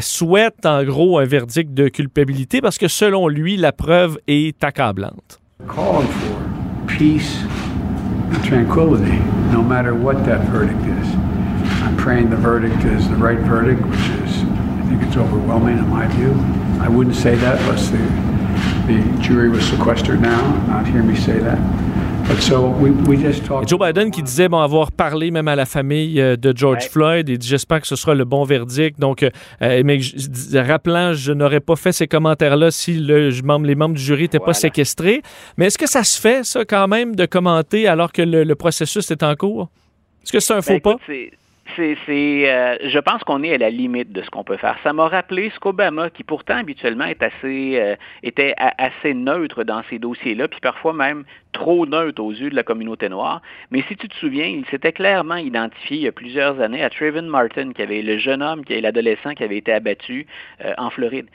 [0.00, 5.40] souhaite en gros un verdict de culpabilité parce que selon lui, la preuve est accablante.
[5.68, 9.18] Calling for peace, and tranquility,
[9.52, 11.14] no matter what that verdict is.
[11.82, 15.88] I'm praying the verdict is the right verdict, which is, I think it's overwhelming in
[15.88, 16.32] my view.
[16.82, 17.98] I wouldn't say that unless the,
[18.92, 21.58] the jury was sequestered now, not hear me say that.
[23.66, 27.28] Joe Biden qui disait bon, avoir parlé même à la famille euh, de George Floyd
[27.28, 28.98] et dit j'espère que ce sera le bon verdict.
[28.98, 29.30] Donc, euh,
[29.62, 29.98] euh, mais
[30.54, 34.54] rappelant, je n'aurais pas fait ces commentaires-là si le, les membres du jury n'étaient pas
[34.54, 35.22] séquestrés.
[35.56, 39.10] Mais est-ce que ça se fait, ça, quand même, de commenter alors que le, processus
[39.10, 39.68] est en cours?
[40.22, 40.96] Est-ce que c'est un faux ben, pas?
[41.76, 44.76] c'est, euh, je pense qu'on est à la limite de ce qu'on peut faire.
[44.82, 49.82] Ça m'a rappelé ce qu'Obama, qui pourtant habituellement est assez, euh, était assez neutre dans
[49.90, 53.40] ces dossiers-là, puis parfois même trop neutre aux yeux de la communauté noire.
[53.70, 56.90] Mais si tu te souviens, il s'était clairement identifié il y a plusieurs années à
[56.90, 60.26] Trayvon Martin, qui avait le jeune homme, qui est l'adolescent qui avait été abattu
[60.64, 61.28] euh, en Floride.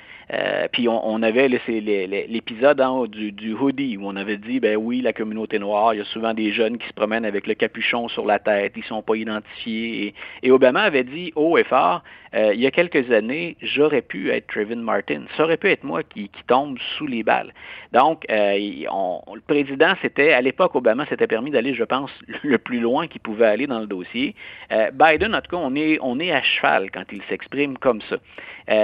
[0.72, 5.14] puis on, avait l'épisode hein, du, du, hoodie où on avait dit, ben oui, la
[5.14, 8.26] communauté noire, il y a souvent des jeunes qui se promènent avec le capuchon sur
[8.26, 10.14] la tête, ils sont pas identifiés.
[10.44, 12.04] Et, Obama avait dit haut et fort,
[12.36, 15.24] euh, il y a quelques années, j'aurais pu être Trayvon Martin.
[15.36, 17.54] Ça aurait pu être moi qui, tombe sous les balles.
[17.94, 22.12] Donc, euh, le président, c'était, à l'époque, Obama s'était permis d'aller, je pense,
[22.44, 24.36] le plus loin qu'il pouvait aller dans le dossier.
[24.72, 28.18] Euh, Biden, en tout cas, on est, à cheval quand il s'exprime comme ça.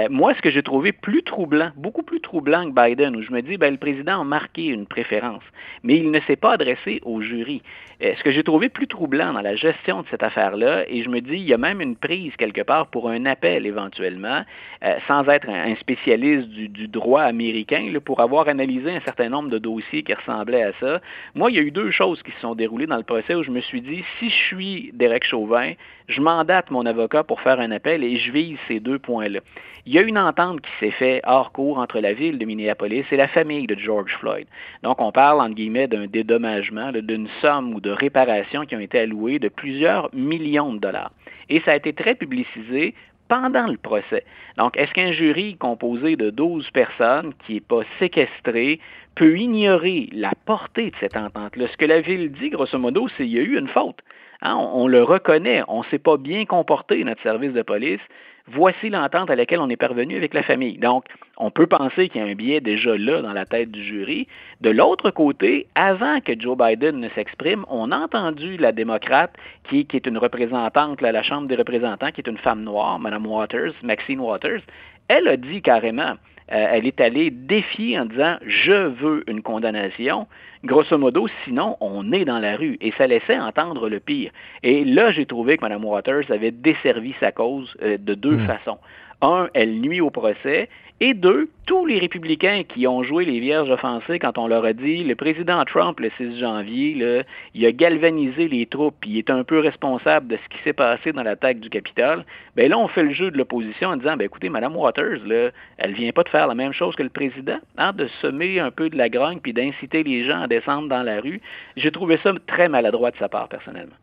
[0.08, 3.40] moi, ce que j'ai trouvé plus troublant, beaucoup plus troublant que Biden, où je me
[3.42, 5.44] dis, ben, le président a marqué une préférence,
[5.82, 7.62] mais il ne s'est pas adressé au jury.
[8.00, 11.20] ce que j'ai trouvé plus troublant dans la gestion de cette affaire-là, et je me
[11.20, 14.42] dis, il y a même une prise quelque part pour un appel éventuellement,
[14.84, 19.58] euh, sans être un, spécialiste du, droit américain, pour avoir analysé un certain nombre de
[19.58, 21.00] dossiers qui ressemblaient à ça.
[21.34, 23.42] Moi, il y a eu deux choses qui se sont déroulées dans le procès où
[23.42, 25.72] je me suis dit, si je suis Derek Chauvin,
[26.08, 29.40] je mandate mon avocat pour faire un appel et je vise ces deux points-là.
[29.86, 33.04] Il y a une entente qui s'est faite hors cours entre la ville de Minneapolis
[33.12, 34.46] et la famille de George Floyd.
[34.82, 38.98] Donc, on parle, entre guillemets, d'un dédommagement, d'une somme ou de réparation qui ont été
[38.98, 41.12] allouées de plusieurs millions de dollars.
[41.48, 42.94] Et ça a été très publicisé
[43.28, 44.24] pendant le procès.
[44.58, 48.80] Donc, est-ce qu'un jury composé de 12 personnes qui n'est pas séquestré
[49.14, 51.66] peut ignorer la portée de cette entente-là?
[51.70, 53.98] Ce que la Ville dit, grosso modo, c'est qu'il y a eu une faute.
[54.46, 58.00] Hein, on, le reconnaît, on ne s'est pas bien comporté, notre service de police.
[58.46, 60.78] Voici l'entente à laquelle on est parvenu avec la famille.
[60.78, 61.06] Donc,
[61.36, 64.28] on peut penser qu'il y a un biais déjà là dans la tête du jury.
[64.60, 69.34] De l'autre côté, avant que Joe Biden ne s'exprime, on a entendu la démocrate
[69.68, 73.26] qui, est une représentante à la Chambre des représentants, qui est une femme noire, Mme
[73.26, 74.60] Waters, Maxine Waters.
[75.08, 76.14] Elle a dit carrément,
[76.52, 80.26] euh, elle est allée défier en disant je veux une condamnation.
[80.64, 82.76] Grosso modo, sinon, on est dans la rue.
[82.80, 84.30] Et ça laissait entendre le pire.
[84.62, 88.46] Et là, j'ai trouvé que Mme Waters avait desservi sa cause euh, de deux hmm.
[88.46, 88.78] façons.
[89.22, 90.68] Un, elle nuit au procès.
[90.98, 94.72] Et deux, tous les républicains qui ont joué les vierges offensées quand on leur a
[94.72, 97.22] dit le président Trump, le 6 janvier,
[97.54, 100.72] il a galvanisé les troupes, puis il est un peu responsable de ce qui s'est
[100.72, 102.24] passé dans l'attaque du Capitole,
[102.56, 105.50] bien là, on fait le jeu de l'opposition en disant, ben écoutez, Mme Waters, là,
[105.76, 108.70] elle vient pas de faire la même chose que le président, hein, de semer un
[108.70, 111.42] peu de la grogne, puis d'inciter les gens à descendre dans la rue.
[111.76, 113.96] J'ai trouvé ça très maladroit de sa part, personnellement.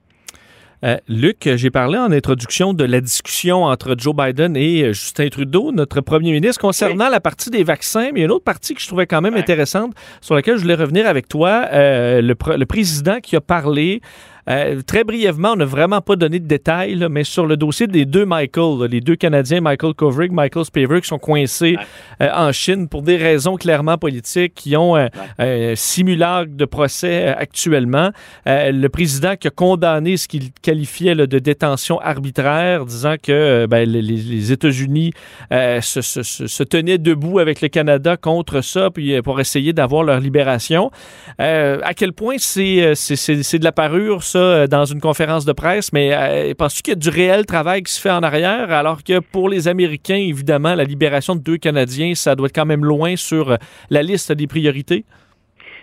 [0.84, 5.30] Euh, Luc, j'ai parlé en introduction de la discussion entre Joe Biden et euh, Justin
[5.30, 8.44] Trudeau, notre premier ministre, concernant la partie des vaccins, mais il y a une autre
[8.44, 11.68] partie que je trouvais quand même intéressante sur laquelle je voulais revenir avec toi.
[11.72, 14.02] Euh, le, le, président qui a parlé
[14.50, 18.06] euh, très brièvement, on n'a vraiment pas donné de détails, mais sur le dossier des
[18.06, 21.78] deux Michael, les deux Canadiens, Michael Kovrig, Michael Spavor, qui sont coincés
[22.22, 27.36] euh, en Chine pour des raisons clairement politiques, qui ont un simulacre de procès euh,
[27.38, 28.12] actuellement.
[28.46, 34.52] le président qui a condamné ce qu'il qualifiait de détention arbitraire, disant que ben, les,
[34.52, 35.12] États-Unis
[35.52, 40.92] se, se, tenaient debout avec le Canada contre ça, puis pour essayer d'avoir leur libération.
[41.38, 46.54] à quel point c'est de la parure euh, dans une conférence de presse, mais euh,
[46.54, 49.50] penses-tu qu'il y a du réel travail qui se fait en arrière, alors que pour
[49.50, 53.52] les Américains, évidemment, la libération de deux Canadiens, ça doit être quand même loin sur
[53.52, 53.58] euh,
[53.90, 55.06] la liste des priorités?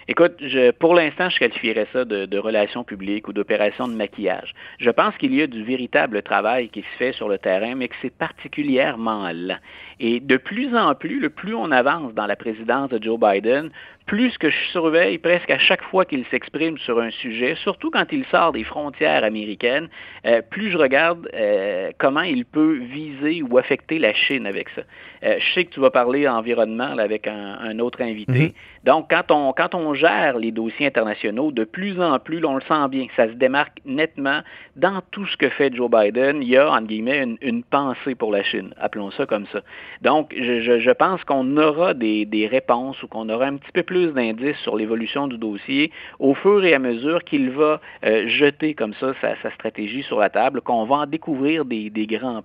[0.09, 4.55] Écoute, je, pour l'instant, je qualifierais ça de, de relations publiques ou d'opérations de maquillage.
[4.81, 7.87] Je pense qu'il y a du véritable travail qui se fait sur le terrain, mais
[7.87, 9.59] que c'est particulièrement lent.
[10.03, 13.71] Et de plus en plus, le plus on avance dans la présidence de Joe Biden,
[14.07, 18.07] plus que je surveille presque à chaque fois qu'il s'exprime sur un sujet, surtout quand
[18.11, 19.89] il sort des frontières américaines,
[20.27, 24.83] euh, plus je regarde euh, comment il peut viser ou affecter la Chine avec ça.
[25.23, 28.47] Euh, je sais que tu vas parler environnement avec un, autre invité.
[28.47, 28.53] Mhm.
[28.85, 32.63] Donc, quand on, quand on gère les dossiers internationaux, de plus en plus, on le
[32.63, 34.41] sent bien, ça se démarque nettement
[34.75, 36.43] dans tout ce que fait Joe Biden.
[36.43, 39.61] Il y a, entre guillemets, une, une pensée pour la Chine, appelons ça comme ça.
[40.03, 43.83] Donc, je, je, pense qu'on aura des, des réponses ou qu'on aura un petit peu
[43.83, 48.75] plus d'indices sur l'évolution du dossier au fur et à mesure qu'il va euh, jeter
[48.75, 52.43] comme ça sa, stratégie sur la table, qu'on va en découvrir des, des grands.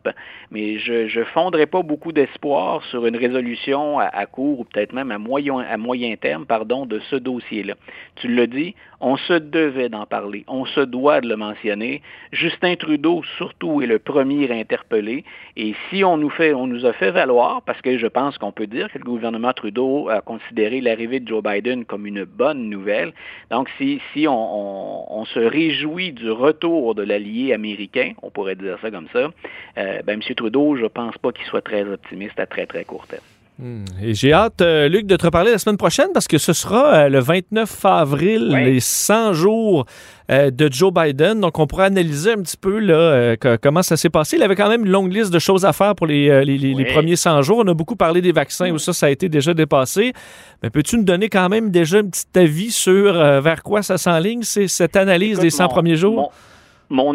[0.51, 5.11] Mais je ne fonderai pas beaucoup d'espoir sur une résolution à, court ou peut-être même
[5.11, 7.75] à moyen, à moyen terme pardon, de ce dossier-là.
[8.15, 12.01] Tu l'as dit, on se devait d'en parler, on se doit de le mentionner.
[12.31, 15.23] Justin Trudeau, surtout, est le premier interpellé.
[15.57, 17.11] Et si on nous, fait, on nous a fait
[17.65, 21.27] parce que je pense qu'on peut dire que le gouvernement Trudeau a considéré l'arrivée de
[21.27, 23.13] Joe Biden comme une bonne nouvelle,
[23.49, 29.07] donc si, on, se réjouit du retour de l'allié américain, on pourrait dire ça comme
[29.11, 29.31] ça,
[29.77, 30.35] euh, ben, M.
[30.35, 33.23] Trudeau, je ne pense pas qu'il soit très optimiste à très, très court terme.
[33.57, 33.85] Hmm.
[34.01, 36.93] Et j'ai hâte, euh, Luc, de te reparler la semaine prochaine parce que ce sera
[36.93, 39.85] euh, le 29 avril, les 100 jours
[40.29, 41.39] euh, de Joe Biden.
[41.39, 44.35] Donc, on pourra analyser un petit peu là, comment ça s'est passé.
[44.35, 47.15] Il avait quand même une longue liste de choses à faire pour les, les, premiers
[47.15, 47.59] 100 jours.
[47.65, 50.11] On a beaucoup parlé des vaccins où ça, ça a été déjà dépassé.
[50.61, 54.43] Mais peux-tu nous donner quand même déjà un petit avis sur vers quoi ça s'enligne,
[54.43, 56.15] cette analyse des 100 premiers jours?
[56.15, 56.29] mon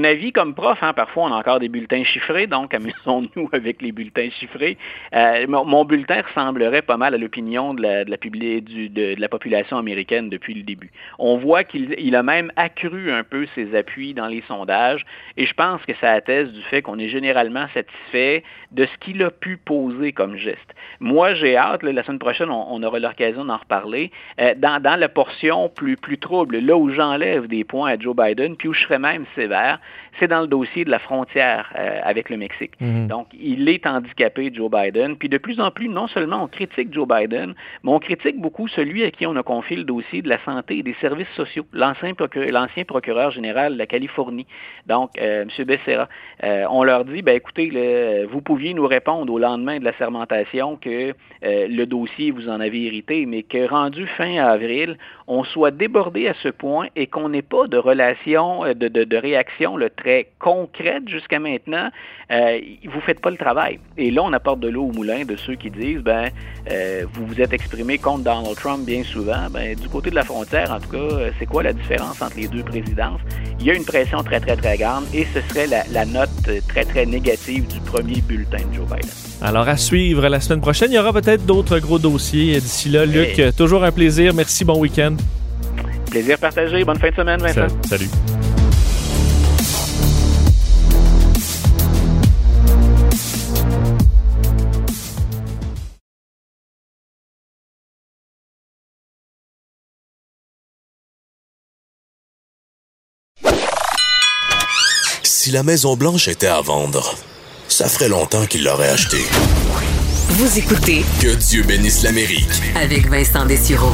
[0.04, 3.92] avis comme prof, hein, parfois on a encore des bulletins chiffrés, donc amusons-nous avec les
[3.92, 4.76] bulletins chiffrés.
[5.14, 10.90] Euh, mon, bulletin ressemblerait pas mal à l'opinion de la, population américaine depuis le début.
[11.18, 15.04] On voit qu'il a même accru un peu ses appuis dans les sondages,
[15.36, 19.22] et je pense que ça atteste du fait qu'on est généralement satisfait de ce qu'il
[19.22, 20.74] a pu poser comme geste.
[21.00, 25.68] Moi, j'ai hâte, la semaine prochaine, on, aura l'occasion d'en reparler, euh, dans, la portion
[25.68, 29.24] plus trouble, là où j'enlève des points à Joe Biden, puis où je serais même
[29.34, 29.78] sévère Yeah.
[30.18, 32.72] C'est dans le dossier de la frontière euh, avec le Mexique.
[32.80, 33.06] Mhm.
[33.06, 35.16] Donc, il est handicapé, Joe Biden.
[35.16, 38.68] Puis de plus en plus, non seulement on critique Joe Biden, mais on critique beaucoup
[38.68, 41.66] celui à qui on a confié le dossier de la santé et des services sociaux,
[41.72, 44.46] l'ancien procureur, général de la Californie,
[44.86, 45.64] donc euh, M.
[45.64, 46.08] Becerra.
[46.42, 50.76] Euh, on leur dit, ben écoutez, vous pouviez nous répondre au lendemain de la sermentation
[50.76, 54.96] que le dossier, vous en avez hérité, mais que rendu fin avril,
[55.26, 59.16] on soit débordé à ce point et qu'on n'ait pas de relation, de, de, de
[59.16, 61.90] réaction le très concrète jusqu'à maintenant,
[62.30, 63.78] euh, vous ne faites pas le travail.
[63.96, 66.30] Et là, on apporte de l'eau au moulin de ceux qui disent, ben,
[66.70, 69.50] euh, vous vous êtes exprimé contre Donald Trump bien souvent.
[69.50, 72.36] Ben, du côté de la frontière, en tout cas, euh, c'est quoi la différence entre
[72.36, 73.20] les deux présidences?
[73.58, 76.30] Il y a une pression très, très, très grande et ce serait la, note
[76.68, 79.10] très, très négative du premier bulletin de Joe Biden.
[79.42, 80.90] Alors, à suivre la semaine prochaine.
[80.92, 83.06] Il y aura peut-être d'autres gros dossiers d'ici là.
[83.06, 84.34] Luc, toujours un plaisir.
[84.34, 84.64] Merci.
[84.64, 85.16] Bon week-end.
[86.10, 86.84] Plaisir partagé.
[86.84, 87.68] Bonne fin de semaine, Vincent.
[87.88, 88.39] Salut.
[105.50, 107.12] Si la Maison Blanche était à vendre,
[107.66, 109.26] ça ferait longtemps qu'il l'aurait achetée.
[110.28, 113.90] Vous écoutez Que Dieu bénisse l'Amérique avec Vincent Dessureau.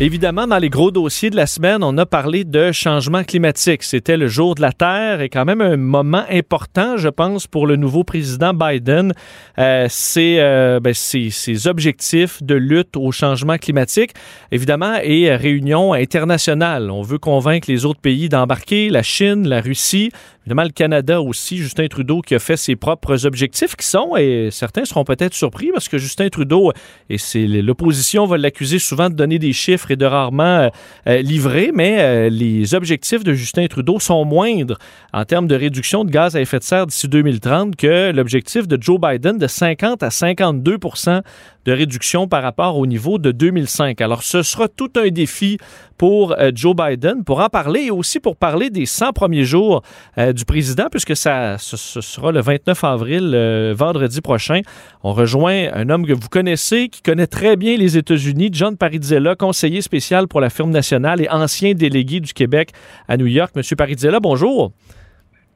[0.00, 3.82] Évidemment, dans les gros dossiers de la semaine, on a parlé de changement climatique.
[3.82, 7.66] C'était le jour de la Terre et quand même un moment important, je pense, pour
[7.66, 9.12] le nouveau président Biden.
[9.58, 14.12] Euh, c'est euh, ben, ses, objectifs de lutte au changement climatique,
[14.52, 16.92] évidemment, et réunion internationale.
[16.92, 20.12] On veut convaincre les autres pays d'embarquer, la Chine, la Russie,
[20.48, 24.48] évidemment le Canada aussi, Justin Trudeau qui a fait ses propres objectifs qui sont, et
[24.50, 26.72] certains seront peut-être surpris parce que Justin Trudeau,
[27.10, 30.68] et c'est l'opposition va l'accuser souvent de donner des chiffres et de rarement euh,
[31.06, 34.78] euh, livrer, mais euh, les objectifs de Justin Trudeau sont moindres
[35.12, 38.78] en termes de réduction de gaz à effet de serre d'ici 2030 que l'objectif de
[38.80, 40.78] Joe Biden de 50 à 52
[41.68, 44.00] de réduction par rapport au niveau de 2005.
[44.00, 45.58] Alors, ce sera tout un défi
[45.98, 49.82] pour Joe Biden pour en parler et aussi pour parler des 100 premiers jours
[50.16, 54.62] du président, puisque ça, ce, sera le 29 avril, vendredi prochain.
[55.02, 59.34] On rejoint un homme que vous connaissez, qui connaît très bien les États-Unis, John Parizella,
[59.34, 62.70] conseiller spécial pour la firme nationale et ancien délégué du Québec
[63.08, 63.52] à New York.
[63.56, 64.72] Monsieur Parizella, bonjour.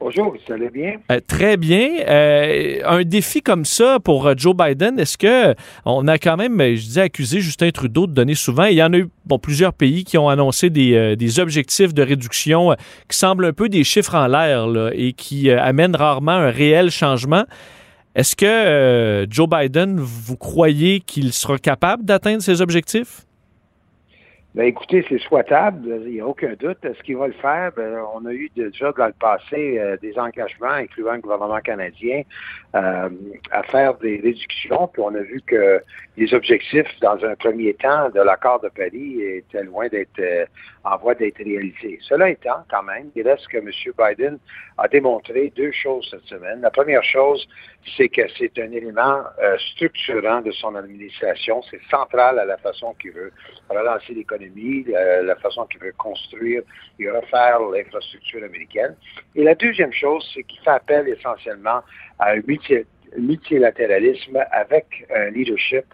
[0.03, 0.95] Bonjour, ça allez bien?
[1.09, 1.87] Euh, très bien.
[2.09, 6.59] Euh, un défi comme ça pour euh, Joe Biden, est-ce que on a quand même,
[6.59, 9.71] je disais, accusé Justin Trudeau de donner souvent, il y en a eu bon, plusieurs
[9.71, 12.75] pays qui ont annoncé des, des, objectifs de réduction
[13.07, 17.45] qui semblent un peu des chiffres en l'air et qui amènent rarement un réel changement.
[18.13, 23.21] Est-ce que Joe Biden, vous croyez qu'il sera capable d'atteindre ses objectifs?
[24.55, 26.77] Ben, écoutez, c'est souhaitable, il n'y a aucun doute.
[26.83, 30.15] Ce qu'il va le faire, ben, on a eu déjà dans le passé euh, des
[30.19, 32.21] engagements, incluant le gouvernement canadien,
[32.75, 33.09] euh,
[33.49, 35.81] à faire des réductions, puis on a vu que
[36.17, 40.45] les objectifs, dans un premier temps, de l'accord de Paris étaient loin d'être euh,
[40.83, 41.97] en voie d'être réalisés.
[42.01, 43.71] Cela étant, quand même, il reste que M.
[43.97, 44.37] Biden
[44.77, 46.61] a démontré deux choses cette semaine.
[46.61, 47.47] La première chose,
[47.97, 49.23] c'est que c'est un élément
[49.71, 51.61] structurant de son administration.
[51.69, 53.31] C'est central à la façon qu'il veut
[53.69, 56.61] relancer l'économie, la, façon qu'il veut construire
[56.99, 58.95] et refaire l'infrastructure américaine.
[59.35, 61.81] Et la deuxième chose, c'est qu'il fait appel essentiellement
[62.19, 62.41] à un
[63.17, 65.85] multilatéralisme avec un leadership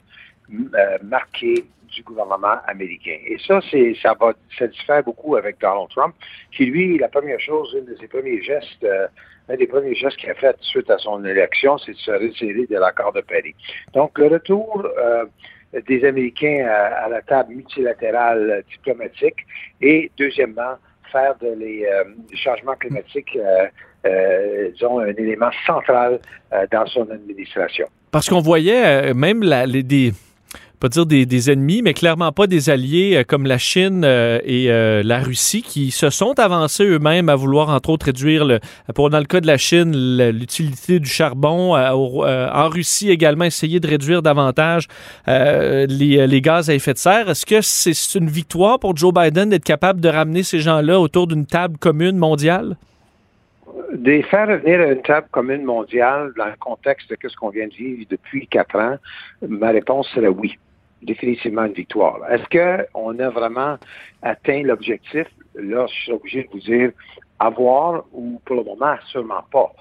[0.51, 3.17] euh, marqué du gouvernement américain.
[3.25, 6.15] Et ça, c'est ça va ça diffère beaucoup avec Donald Trump,
[6.51, 9.07] qui lui, la première chose, une de ses premiers gestes, euh,
[9.47, 12.65] un des premiers gestes qu'il a fait suite à son élection, c'est de se retirer
[12.65, 13.55] de l'accord de Paris.
[13.93, 15.25] Donc, le retour euh,
[15.87, 19.45] des Américains à, la table multilatérale diplomatique
[19.81, 20.77] et, deuxièmement,
[21.11, 21.87] faire de les,
[22.35, 23.37] changements climatiques,
[24.73, 26.19] disons, un élément central
[26.71, 27.87] dans son administration.
[28.11, 29.83] Parce qu'on voyait même la, les,
[30.79, 34.71] pas dire des, ennemis, mais clairement pas des alliés euh, comme la Chine euh, et
[34.71, 38.59] euh, la Russie qui se sont avancés eux-mêmes à vouloir, entre autres, réduire, le,
[38.95, 39.91] pour, dans le cas de la Chine,
[40.31, 41.75] l'utilité du charbon.
[41.75, 44.87] en Russie également, essayer de réduire davantage
[45.27, 47.29] les, gaz à effet de serre.
[47.29, 51.27] Est-ce que c'est une victoire pour Joe Biden d'être capable de ramener ces gens-là autour
[51.27, 52.77] d'une table commune mondiale?
[53.93, 57.67] de faire revenir à une table commune mondiale dans le contexte de ce qu'on vient
[57.67, 58.97] de vivre depuis quatre ans,
[59.41, 60.57] ma réponse serait oui
[61.01, 62.19] définitivement une victoire.
[62.29, 62.45] Est-ce
[62.91, 63.77] qu'on a vraiment
[64.21, 65.27] atteint l'objectif?
[65.55, 66.91] Là, je suis obligé de vous dire
[67.39, 69.71] avoir ou pour le moment, sûrement pas.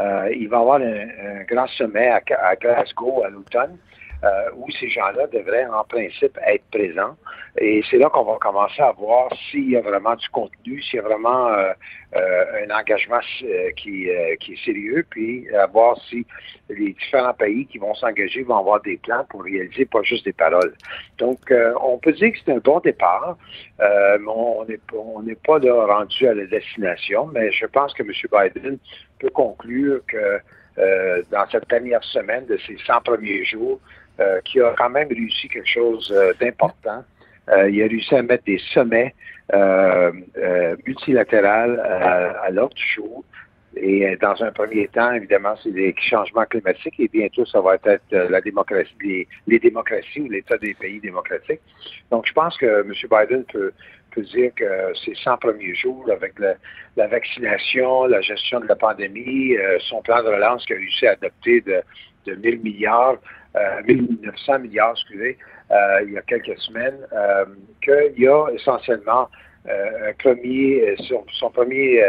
[0.00, 3.76] Euh, il va y avoir un, grand sommet à, à Glasgow à l'automne.
[4.24, 7.16] Euh, où ces gens-là devraient en principe être présents.
[7.56, 10.96] Et c'est là qu'on va commencer à voir s'il y a vraiment du contenu, s'il
[10.96, 11.72] y a vraiment euh,
[12.16, 13.20] euh, un engagement
[13.76, 14.08] qui,
[14.40, 16.26] qui est sérieux, puis à voir si
[16.68, 20.32] les différents pays qui vont s'engager vont avoir des plans pour réaliser pas juste des
[20.32, 20.74] paroles.
[21.18, 21.38] Donc,
[21.80, 23.38] on peut dire que c'est un bon départ.
[23.78, 28.10] on n'est on n'est pas là rendu à la destination, mais je pense que M.
[28.32, 28.78] Biden
[29.20, 30.40] peut conclure que
[31.30, 33.80] dans cette dernière semaine de ces 100 premiers jours,
[34.20, 37.04] euh, qui a quand même réussi quelque chose euh, d'important.
[37.50, 39.14] Euh, il a réussi à mettre des sommets
[40.84, 43.24] multilatérales à, l'ordre du jour.
[43.76, 48.00] Et dans un premier temps, évidemment, c'est des changements climatiques et bientôt, ça va être
[48.10, 51.60] la démocratie, les, démocraties ou l'état des pays démocratiques.
[52.10, 52.92] Donc, je pense que M.
[52.92, 53.72] Biden peut,
[54.10, 59.56] peut dire que ces 100 premiers jours, avec la, vaccination, la gestion de la pandémie,
[59.88, 61.80] son plan de relance qu'il a réussi à adopter de,
[62.26, 63.16] de 1000 milliards,
[63.86, 65.38] 1900 euh, milliards, excusez,
[65.70, 65.76] euh,
[66.06, 67.44] il y a quelques semaines, euh,
[67.82, 69.28] qu'il y a essentiellement
[69.66, 72.00] un premier, sur son premier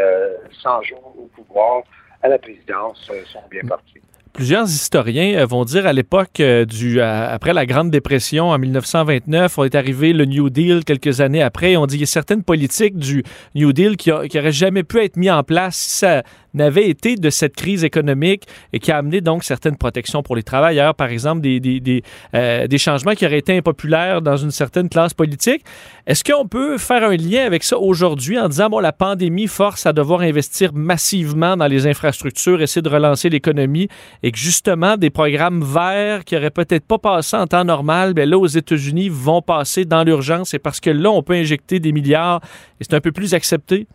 [0.62, 1.82] 100 jours au pouvoir
[2.22, 4.00] à la présidence sont bien partis.
[4.32, 9.74] Plusieurs historiens vont dire à l'époque du après la Grande Dépression en 1929, on est
[9.74, 11.76] arrivé le New Deal quelques années après.
[11.76, 13.24] On dit qu'il y a certaines politiques du
[13.54, 16.22] New Deal qui, n'auraient jamais pu être mises en place si ça
[16.54, 20.42] n'avait été de cette crise économique et qui a amené donc certaines protections pour les
[20.42, 25.64] travailleurs, par exemple euh, des changements qui auraient été impopulaires dans une certaine classe politique.
[26.06, 29.86] Est-ce qu'on peut faire un lien avec ça aujourd'hui en disant, bon, la pandémie force
[29.86, 33.88] à devoir investir massivement dans les infrastructures, essayer de relancer l'économie
[34.22, 38.26] et que justement des programmes verts qui n'auraient peut-être pas passé en temps normal, bien
[38.26, 41.92] là, aux États-Unis, vont passer dans l'urgence et parce que là, on peut injecter des
[41.92, 42.40] milliards
[42.80, 43.86] et c'est un peu plus accepté?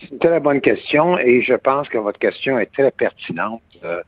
[0.00, 3.62] C'est une très bonne question et je pense que votre question est très pertinente.
[3.84, 4.02] Euh,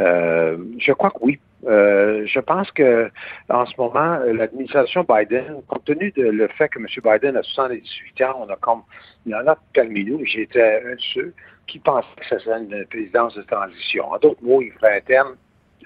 [0.00, 1.38] euh, je crois que oui.
[1.66, 3.10] Euh, je pense que
[3.48, 6.86] en ce moment, l'administration Biden, compte tenu de le fait que M.
[7.02, 8.82] Biden a 78 ans, on a comme
[9.24, 11.34] il y en a parmi nous, j'étais un de ceux
[11.66, 14.12] qui pensaient que ce serait une présidence de transition.
[14.12, 15.36] En d'autres mots, il ferait un terme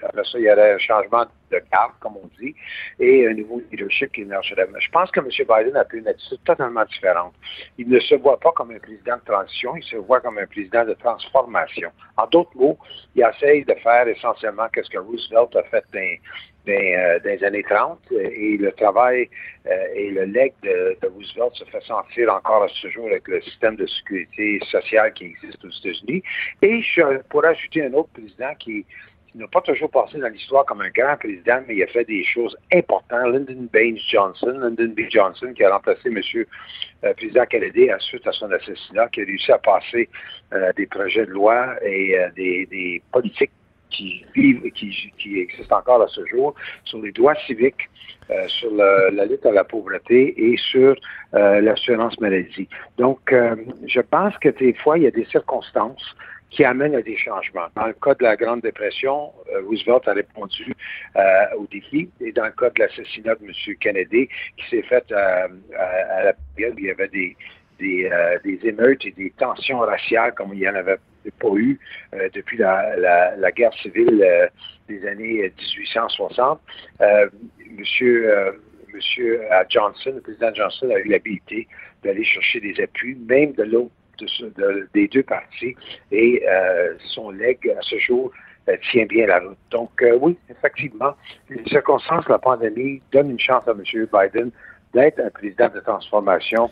[0.03, 2.55] après ça, il y aurait un changement de carte, comme on dit,
[2.99, 4.67] et un nouveau leadership qui émergerait.
[4.71, 5.27] Mais je pense que M.
[5.27, 7.33] Biden a pris une attitude totalement différente.
[7.77, 10.47] Il ne se voit pas comme un président de transition, il se voit comme un
[10.47, 11.89] président de transformation.
[12.17, 12.77] En d'autres mots,
[13.15, 16.17] il essaye de faire essentiellement ce que Roosevelt a fait dans,
[16.67, 19.27] les euh, années 30 et le travail
[19.65, 23.41] euh, et le leg de, Roosevelt se fait sentir encore à ce jour avec le
[23.41, 26.23] système de sécurité sociale qui existe aux États-Unis.
[26.61, 28.85] Et je pourrais ajouter un autre président qui
[29.33, 32.03] il n'a pas toujours passé dans l'histoire comme un grand président, mais il a fait
[32.03, 33.31] des choses importantes.
[33.31, 35.09] Lyndon Baines Johnson, Lyndon B.
[35.09, 36.19] Johnson, qui a remplacé M.
[37.03, 40.09] Euh, président Kennedy à suite à son assassinat, qui a réussi à passer
[40.53, 43.51] euh, des projets de loi et euh, des, politiques
[43.89, 46.53] qui vivent, qui, qui existent encore à ce jour,
[46.83, 47.89] sur les droits civiques,
[48.29, 50.95] euh, sur la lutte à la pauvreté et sur
[51.33, 52.67] l'assurance maladie.
[52.97, 53.33] Donc,
[53.87, 56.15] je pense que des fois, il y a des circonstances
[56.51, 57.67] qui amènent à des changements.
[57.75, 59.31] Dans le cas de la Grande Dépression,
[59.65, 60.75] Roosevelt a répondu
[61.57, 62.09] au défi.
[62.19, 63.75] Et dans le cas de l'assassinat de M.
[63.79, 64.27] Kennedy,
[64.57, 65.47] qui s'est fait à,
[66.23, 67.37] la période où il y avait des,
[67.79, 70.97] des, émeutes et des tensions raciales comme il n'y en avait
[71.39, 71.79] pas eu
[72.33, 72.97] depuis la,
[73.37, 74.49] la, guerre civile
[74.89, 76.59] des années 1860.
[77.77, 78.59] Monsieur,
[78.93, 81.67] monsieur Johnson, le président Johnson a eu l'habilité
[82.03, 83.91] d'aller chercher des appuis, même de l'autre
[84.93, 85.75] des deux parties,
[86.11, 88.31] et euh, son leg à ce jour
[88.69, 89.57] euh, tient bien la route.
[89.69, 91.13] Donc euh, oui, effectivement,
[91.49, 93.83] les circonstances de la pandémie donnent une chance à M.
[93.83, 94.51] Biden
[94.93, 96.69] d'être un président de transformation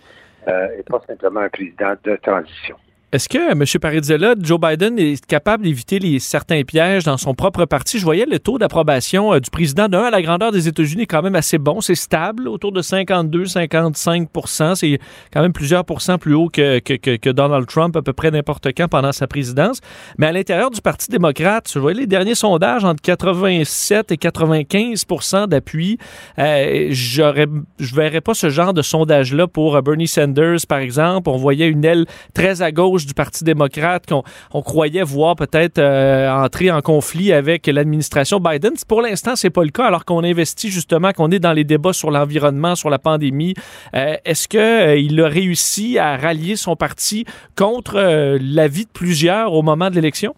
[0.48, 2.76] et pas simplement un président de transition.
[3.12, 3.64] Est-ce que, M.
[3.82, 7.98] Paridzella, Joe Biden est capable d'éviter les, certains pièges dans son propre parti?
[7.98, 11.08] Je voyais le taux d'approbation euh, du président d'un à la grandeur des États-Unis est
[11.08, 11.82] quand même assez bon.
[11.82, 15.00] C'est stable, autour de 52-55% C'est
[15.34, 19.12] quand même plusieurs pourcents plus haut que, Donald Trump à peu près n'importe quand pendant
[19.12, 19.82] sa présidence.
[20.20, 25.48] Mais à l'intérieur du Parti démocrate, je voyais les derniers sondages entre 87 et 95%
[25.48, 25.98] d'appui.
[26.38, 31.28] Euh, je verrais pas ce genre de sondage-là pour Bernie Sanders, par exemple.
[31.32, 32.06] On voyait une aile
[32.36, 34.24] très à gauche du Parti démocrate qu'on
[34.54, 38.74] on croyait voir peut-être euh, entrer en conflit avec l'administration Biden.
[38.88, 41.94] Pour l'instant, c'est pas le cas, alors qu'on investit justement, qu'on est dans les débats
[41.94, 43.54] sur l'environnement, sur la pandémie.
[43.96, 47.26] Euh, est-ce qu'il euh, a réussi à rallier son parti
[47.56, 48.00] contre
[48.42, 50.36] l'avis de plusieurs au moment de l'élection?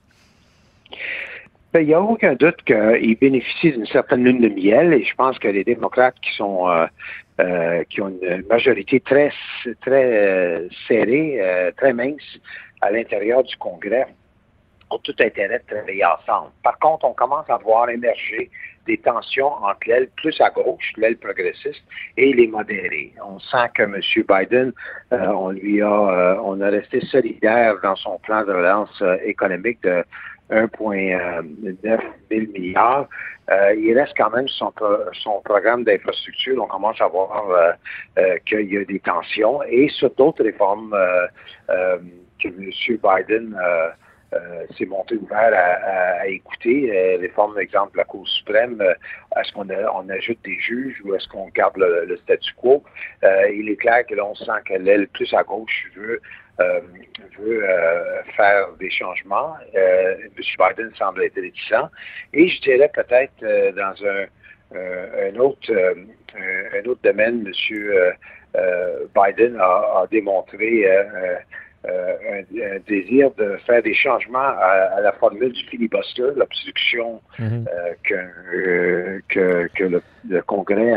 [1.73, 5.15] Ben, il n'y a aucun doute qu'il bénéficie d'une certaine lune de miel et je
[5.15, 6.67] pense que les démocrates qui sont
[7.41, 9.31] euh, qui ont une majorité très,
[9.81, 12.21] très euh, serrée, euh, très mince
[12.81, 14.05] à l'intérieur du Congrès,
[14.91, 16.51] ont tout intérêt de travailler ensemble.
[16.61, 18.51] Par contre, on commence à voir émerger
[18.85, 21.83] des tensions entre l'aile plus à gauche, l'aile progressiste,
[22.17, 23.13] et les modérés.
[23.25, 24.01] On sent que M.
[24.27, 24.73] Biden,
[25.11, 30.03] on lui a, on a resté solidaire dans son plan de relance économique de
[30.51, 33.07] 1,9 milliards.
[33.49, 34.71] Euh, il reste quand même son,
[35.43, 36.61] programme d'infrastructure.
[36.63, 37.71] On commence à voir euh,
[38.17, 39.63] euh, qu'il y a des tensions.
[39.63, 40.95] Et sur d'autres réformes
[41.67, 42.71] que M.
[42.87, 43.57] Biden
[44.77, 46.81] s'est monté ouvert à, écouter.
[46.81, 48.81] Les réformes, par exemple, la Cour suprême,
[49.37, 52.83] est-ce qu'on on ajoute des juges ou est-ce qu'on garde le, statu quo?
[53.23, 56.50] il est clair que là, on sent que l'aile plus à gauche veut euh,
[57.37, 59.55] veut euh, faire des changements.
[59.75, 60.43] Euh, M.
[60.59, 61.89] Biden semble être réticent.
[62.33, 63.41] Et je dirais peut-être
[63.75, 65.73] dans un, autre,
[67.03, 68.13] domaine, M.
[69.15, 70.87] Biden a démontré
[71.87, 77.65] euh, un, désir de faire des changements à, la formule du filibuster, l'obstruction mhm.
[77.67, 80.93] euh, que, que, le, Congrès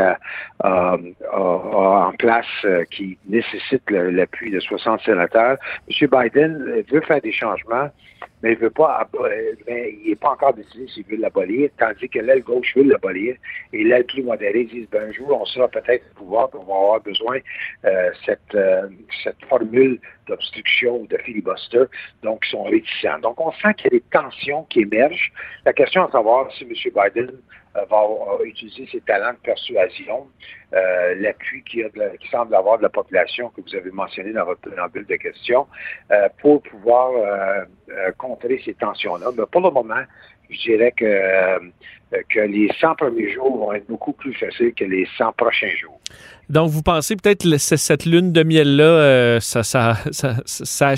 [0.60, 0.96] a,
[1.32, 5.56] en place euh, qui nécessite l'appui de 60 sénateurs.
[5.88, 6.08] M.
[6.10, 7.88] Biden veut faire des changements,
[8.44, 9.08] mais il veut pas,
[9.66, 13.36] mais il n'est pas encore décidé s'il veut l'abolir, tandis que l'aile gauche veut l'abolir,
[13.72, 16.74] et l'aile plus modérée dit, ben, un jour, on sera peut-être au pouvoir, on va
[16.74, 17.38] avoir besoin
[17.86, 18.88] euh, cette, euh,
[19.22, 21.84] cette formule d'obstruction ou de filibuster,
[22.22, 23.18] donc ils sont réticents.
[23.20, 25.32] Donc on sent qu'il y a des tensions qui émergent.
[25.64, 26.70] La question à savoir si M.
[26.94, 27.32] Biden
[27.74, 30.28] va utiliser ses talents de persuasion,
[30.74, 31.82] euh, l'appui qui,
[32.30, 35.66] semble avoir de la population que vous avez mentionné dans votre préambule de questions,
[36.10, 37.12] euh, pour pouvoir
[38.18, 39.26] contrer ces tensions-là.
[39.36, 40.02] Mais pour le moment,
[40.50, 41.58] je dirais que,
[42.28, 46.00] que les 100 premiers jours vont être beaucoup plus faciles que les 100 prochains jours.
[46.48, 50.94] Donc, vous pensez peut-être que cette lune de miel-là, ça, ça, ça, ça?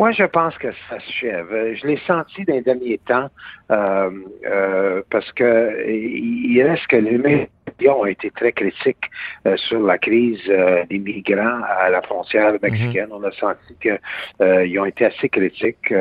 [0.00, 1.74] Moi, je pense que ça s'achève.
[1.74, 3.28] Je l'ai senti dans les derniers temps
[3.70, 4.10] euh,
[4.46, 9.10] euh, parce que il reste que les médias ont été très critiques
[9.46, 10.42] euh, sur la crise
[10.88, 13.08] des migrants à la frontière mexicaine.
[13.10, 13.12] Mhm.
[13.12, 15.92] On a senti qu'ils ont été assez critiques.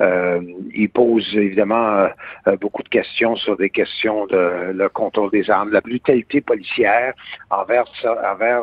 [0.00, 2.06] ils posent évidemment
[2.60, 7.14] beaucoup de questions sur des questions de le contrôle des armes, la brutalité policière
[7.50, 7.86] envers
[8.32, 8.62] envers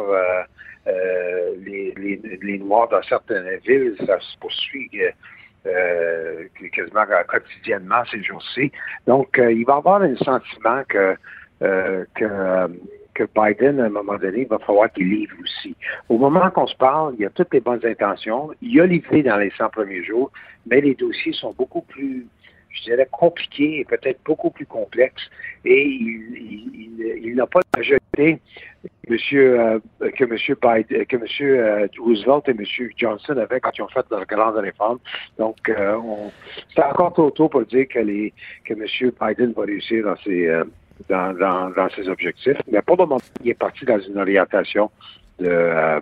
[0.88, 4.90] euh, les, les, les, Noirs dans certaines villes, ça se poursuit
[5.66, 8.72] euh, quasiment quotidiennement ces jours-ci.
[9.08, 11.16] Donc, euh, il va y avoir un sentiment que,
[11.60, 12.70] que,
[13.16, 15.76] que Biden, à un moment donné, va falloir qu'il livre aussi.
[16.10, 18.52] Au moment qu'on se parle, il y a toutes les bonnes intentions.
[18.62, 20.32] Il a livré dans les 100 premiers jours,
[20.68, 22.28] mais les dossiers sont beaucoup plus
[22.76, 25.24] je dirais, compliqué et peut-être beaucoup plus complexe.
[25.64, 28.40] Et il, n'a pas jeté
[29.10, 29.80] monsieur, euh,
[30.16, 31.20] que M.
[31.22, 32.90] Monsieur euh, Roosevelt et M.
[32.98, 35.00] Johnson avaient quand ils ont fait leur grande réforme.
[35.38, 35.98] Donc, euh,
[36.74, 39.12] c'est encore trop tôt pour dire que, les, que M.
[39.22, 40.64] Biden va réussir dans ses, euh,
[41.10, 42.58] dans, dans, ses objectifs.
[42.72, 44.90] Mais pour le moment, il est parti dans une orientation
[45.40, 46.02] de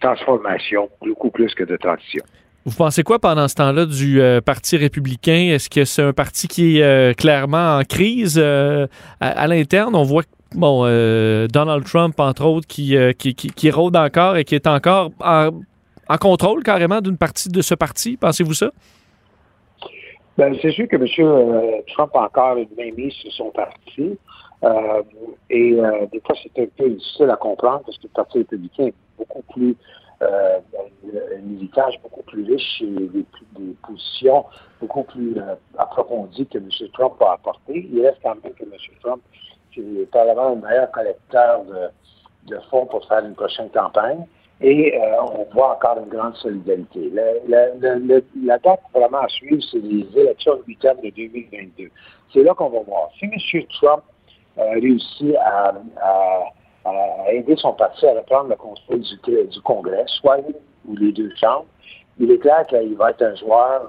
[0.00, 2.24] transformation beaucoup plus que de transition.
[2.64, 5.50] Vous pensez quoi pendant ce temps-là du euh, Parti républicain?
[5.52, 8.86] Est-ce que c'est un parti qui est euh, clairement en crise euh,
[9.20, 9.96] à, l'interne?
[9.96, 10.22] On voit
[10.54, 10.82] bon,
[11.48, 15.50] Donald Trump, entre autres, qui, qui, rôde encore et qui est encore en,
[16.20, 18.16] contrôle carrément d'une partie de ce parti.
[18.16, 18.70] Pensez-vous ça?
[20.38, 21.82] Ben, c'est sûr que M.
[21.94, 24.18] Trump a encore une main mise sur son parti.
[24.62, 25.02] Euh,
[25.50, 25.76] et
[26.12, 29.42] des fois, c'est un peu difficile à comprendre parce que le Parti républicain est beaucoup
[29.52, 29.74] plus
[30.22, 30.60] euh,
[31.36, 33.24] un militage beaucoup plus riche et des,
[33.86, 34.44] positions
[34.80, 36.68] beaucoup plus euh, approfondies que M.
[36.92, 37.88] Trump a apporté.
[37.92, 38.70] Il reste quand même que M.
[39.02, 39.22] Trump
[39.76, 41.62] est probablement le meilleur collecteur
[42.46, 44.26] de, fonds pour faire une prochaine campagne.
[44.60, 47.10] Et euh, on voit encore une grande solidarité.
[47.48, 51.90] La date vraiment à suivre, c'est les élections 8 de 2022.
[52.32, 53.10] C'est là qu'on va voir.
[53.18, 53.64] Si M.
[53.80, 54.02] Trump
[54.58, 55.72] euh, réussit à,
[56.84, 60.54] à, aider son parti à reprendre le contrôle du, Congrès, soit une
[60.88, 61.66] ou les deux chambres,
[62.18, 63.82] il est clair qu'il va être un joueur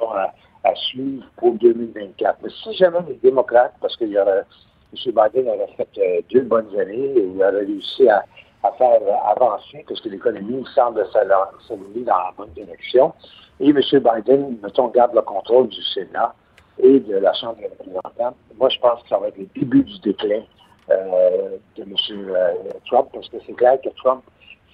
[0.00, 0.26] euh,
[0.64, 2.38] à, suivre pour 2024.
[2.42, 4.44] Mais si jamais les démocrates, parce aurait,
[4.92, 5.12] M.
[5.12, 8.24] Biden aurait fait deux bonnes années et il aurait réussi à
[8.64, 13.12] à faire avancer parce que l'économie semble s'aligner dans la bonne direction.
[13.60, 13.76] Et M.
[13.76, 16.34] Biden, mettons, garde le contrôle du Sénat
[16.78, 18.34] et de la Chambre des représentants.
[18.58, 21.94] Moi, je pense que ça va être le début du déclin euh, de M.
[22.10, 22.52] Euh,
[22.86, 24.22] Trump parce que c'est clair que Trump,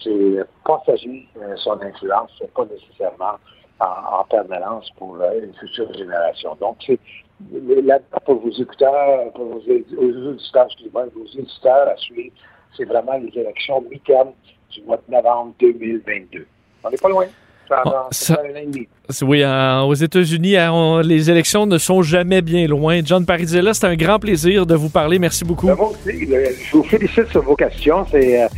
[0.03, 3.39] c'est partager euh, son influence, pas nécessairement
[3.81, 6.57] en, en permanence pour euh, une future génération.
[6.61, 6.99] Donc, c'est
[7.83, 12.33] là pour vos écouteurs, pour vos, auditeurs, excusez-moi, vos éditeurs à suivre
[12.77, 14.33] c'est vraiment les élections mi-terme
[14.71, 16.47] du mois de novembre 2022.
[16.85, 17.27] On n'est pas loin.
[17.71, 18.89] Ça, oh, ça, un an et demi.
[19.23, 23.01] Oui, euh, aux États-Unis, on, les élections ne sont jamais bien loin.
[23.05, 25.21] John Parizella, c'est un grand plaisir de vous parler.
[25.21, 25.69] Merci beaucoup.
[25.69, 28.05] Ben, moi aussi, je vous félicite sur vos questions.
[28.11, 28.49] C'est,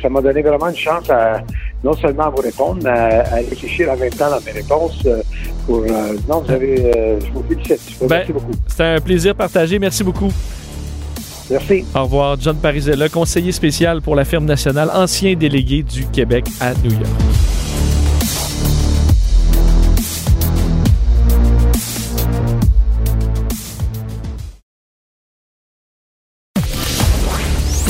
[0.00, 1.42] ça m'a donné vraiment une chance à
[1.84, 5.06] non seulement à vous répondre, mais à, à réfléchir en même temps dans mes réponses.
[5.66, 7.98] Pour, euh, non, vous avez, euh, je vous félicite.
[8.00, 8.52] Ben, Merci beaucoup.
[8.66, 9.78] C'est un plaisir partagé.
[9.78, 10.32] Merci beaucoup.
[11.50, 11.84] Merci.
[11.94, 12.40] Au revoir.
[12.40, 17.51] John Parizella, conseiller spécial pour la firme nationale, ancien délégué du Québec à New York.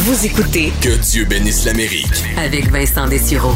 [0.04, 3.54] Vous écoutez Que Dieu bénisse l'Amérique avec Vincent Dessureau.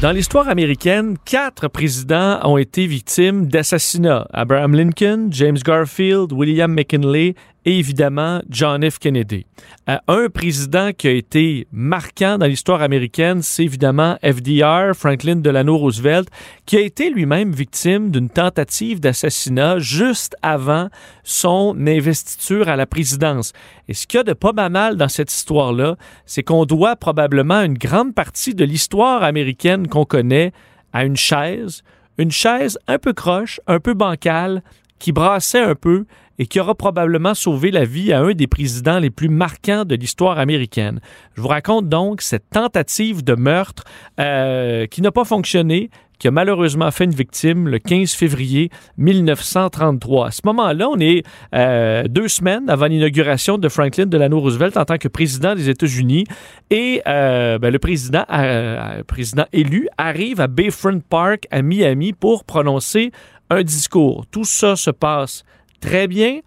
[0.00, 4.26] Dans l'histoire américaine, quatre présidents ont été victimes d'assassinats.
[4.32, 8.98] Abraham Lincoln, James Garfield, William McKinley et évidemment John F.
[8.98, 9.46] Kennedy.
[9.88, 15.76] Euh, un président qui a été marquant dans l'histoire américaine, c'est évidemment FDR, Franklin Delano
[15.76, 16.28] Roosevelt,
[16.66, 20.88] qui a été lui-même victime d'une tentative d'assassinat juste avant
[21.24, 23.52] son investiture à la présidence.
[23.88, 25.96] Et ce qu'il y a de pas mal dans cette histoire-là,
[26.26, 30.52] c'est qu'on doit probablement une grande partie de l'histoire américaine qu'on connaît
[30.92, 31.82] à une chaise,
[32.18, 34.62] une chaise un peu croche, un peu bancale,
[34.98, 36.04] qui brassait un peu
[36.38, 39.94] et qui aura probablement sauvé la vie à un des présidents les plus marquants de
[39.94, 41.00] l'histoire américaine.
[41.34, 43.84] Je vous raconte donc cette tentative de meurtre
[44.20, 50.26] euh, qui n'a pas fonctionné, qui a malheureusement fait une victime le 15 février 1933.
[50.26, 51.22] À ce moment-là, on est
[51.54, 56.24] euh, deux semaines avant l'inauguration de Franklin Delano Roosevelt en tant que président des États-Unis
[56.70, 62.44] et euh, ben, le président, euh, président élu arrive à Bayfront Park à Miami pour
[62.44, 63.12] prononcer
[63.50, 64.26] un discours.
[64.30, 65.44] Tout ça se passe
[65.80, 66.40] très bien,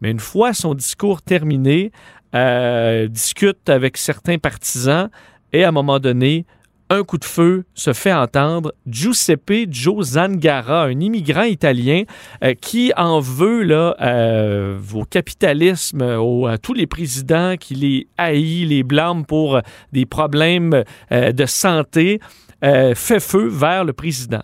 [0.00, 1.90] mais une fois son discours terminé,
[2.34, 5.08] euh, discute avec certains partisans
[5.52, 6.44] et à un moment donné,
[6.90, 8.72] un coup de feu se fait entendre.
[8.86, 12.02] Giuseppe Zangara, un immigrant italien
[12.44, 18.66] euh, qui en veut euh, au capitalisme, au, à tous les présidents qui les haït,
[18.66, 19.60] les blâme pour
[19.92, 22.20] des problèmes de santé,
[22.60, 24.42] fait feu vers le président.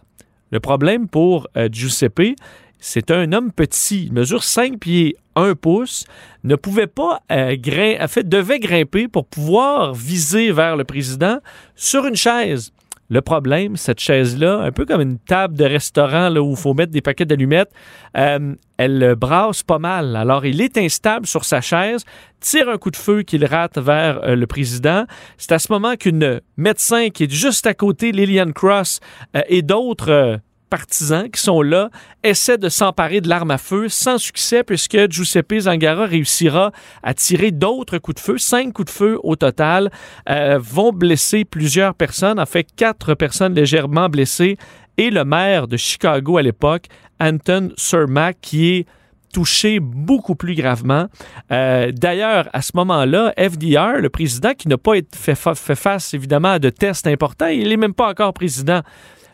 [0.51, 2.37] Le problème pour Giuseppe,
[2.85, 6.05] c'est un homme petit, mesure 5 pieds 1 pouce,
[6.43, 11.39] ne pouvait pas euh, grimper, en fait, devait grimper pour pouvoir viser vers le président
[11.77, 12.73] sur une chaise.
[13.09, 16.75] Le problème, cette chaise-là, un peu comme une table de restaurant là, où il faut
[16.75, 17.71] mettre des paquets d'allumettes,
[18.17, 20.17] euh, elle brasse pas mal.
[20.17, 22.05] Alors, il est instable sur sa chaise,
[22.41, 25.05] tire un coup de feu qu'il rate vers euh, le président.
[25.39, 28.99] C'est à ce moment qu'une médecin qui est juste à côté, Lillian Cross,
[29.37, 30.41] euh, et d'autres
[30.73, 31.91] partisans qui sont là
[32.23, 37.51] essaient de s'emparer de l'arme à feu sans succès puisque Giuseppe Zangara réussira à tirer
[37.51, 39.91] d'autres coups de feu, cinq coups de feu au total,
[40.31, 44.57] euh, vont blesser plusieurs personnes, en fait quatre personnes légèrement blessées
[44.97, 46.87] et le maire de Chicago à l'époque,
[47.21, 48.87] Anton Cermak, qui est
[49.35, 51.07] touché beaucoup plus gravement.
[51.51, 56.53] Euh, d'ailleurs, à ce moment-là, FDR, le président, qui n'a pas fait, fait, face évidemment
[56.53, 58.81] à de tests importants, il n'est même pas encore président,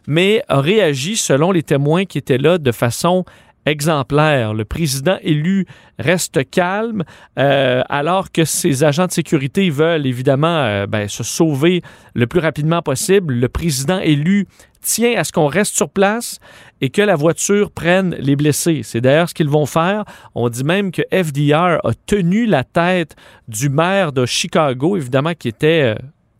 [0.09, 3.24] mais a réagi selon les témoins qui étaient là de façon
[3.66, 4.54] exemplaire.
[4.54, 5.66] Le président élu
[5.98, 7.04] reste calme
[7.38, 11.82] euh, alors que ses agents de sécurité veulent évidemment euh, ben, se sauver
[12.14, 13.34] le plus rapidement possible.
[13.34, 14.46] Le président élu
[14.80, 16.38] tient à ce qu'on reste sur place
[16.80, 18.80] et que la voiture prenne les blessés.
[18.84, 20.04] C'est d'ailleurs ce qu'ils vont faire.
[20.34, 23.14] On dit même que FDR a tenu la tête
[23.46, 25.94] du maire de Chicago, évidemment, qui était...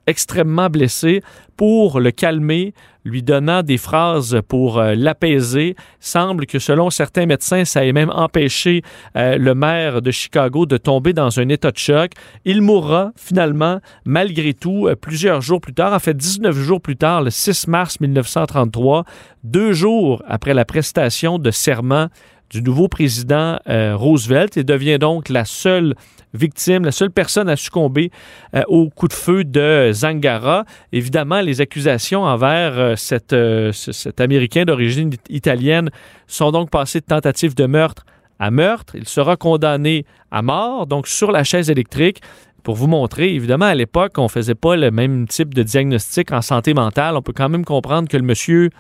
[0.09, 1.23] Extrêmement blessé
[1.59, 2.73] pour le calmer,
[3.05, 5.77] lui donnant des phrases pour euh, l'apaiser.
[6.01, 8.81] Semble que selon certains médecins, ça ait même empêché
[9.17, 12.13] euh, le maire de Chicago de tomber dans un état de choc.
[12.47, 16.97] Il mourra finalement, malgré tout, euh, plusieurs jours plus tard, en fait 19 jours plus
[16.97, 19.05] tard, le 6 mars 1933,
[19.45, 22.07] deux jours après la prestation de serment
[22.49, 25.95] du nouveau président Roosevelt et devient donc la seule
[26.39, 28.11] victime, la seule personne à succomber
[28.55, 30.65] euh, au coup de feu de Zangara.
[30.93, 32.95] Évidemment, les accusations envers euh,
[33.33, 35.91] euh, cet Américain d'origine italienne
[36.27, 38.05] sont donc passées de tentative de meurtre
[38.39, 38.95] à meurtre.
[38.95, 42.21] Il sera condamné à mort, donc sur la chaise électrique.
[42.63, 46.33] Pour vous montrer, évidemment, à l'époque, on ne faisait pas le même type de diagnostic
[46.33, 47.17] en santé mentale.
[47.17, 48.71] On peut quand même comprendre que le monsieur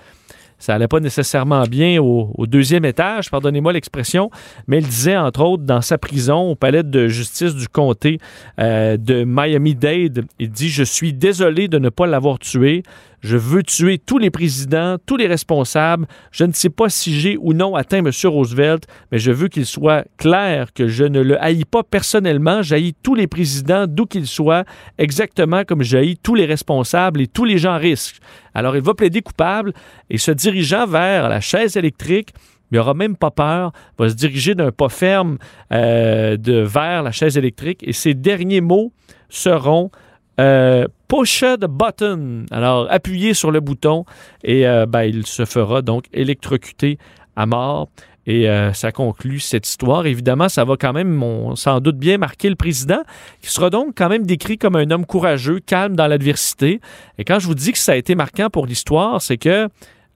[0.59, 4.30] ça allait pas nécessairement bien au, deuxième étage, pardonnez-moi l'expression,
[4.66, 8.18] mais il disait entre autres dans sa prison au palais de justice du comté
[8.59, 12.82] euh, de Miami-Dade, il dit je suis désolé de ne pas l'avoir tué.
[13.21, 16.07] Je veux tuer tous les présidents, tous les responsables.
[16.31, 18.11] Je ne sais pas si j'ai ou non atteint M.
[18.25, 22.62] Roosevelt, mais je veux qu'il soit clair que je ne le haïs pas personnellement.
[22.62, 24.64] J'haïs tous les présidents, d'où qu'ils soient,
[24.99, 28.21] exactement comme j'haïs tous les responsables et tous les gens risques.
[28.55, 29.73] Alors il va plaider coupable
[30.11, 32.31] et se dirigeant vers la chaise électrique,
[32.71, 35.39] il n'aura même pas peur, va se diriger d'un pas ferme
[35.73, 38.93] euh, de, vers la chaise électrique et ses derniers mots
[39.29, 39.91] seront
[40.39, 42.47] euh, push the button.
[42.51, 44.05] Alors, appuyez sur le bouton
[44.45, 46.99] et euh, ben, il se fera donc électrocuter
[47.36, 47.89] à mort.
[48.26, 50.07] Et euh, ça conclut cette histoire.
[50.07, 51.24] Évidemment, ça va quand même,
[51.57, 53.01] sans doute bien marquer le président,
[53.41, 56.82] qui sera donc quand même décrit comme un homme courageux, calme dans l'adversité.
[57.16, 59.68] Et quand je vous dis que ça a été marquant pour l'histoire, c'est que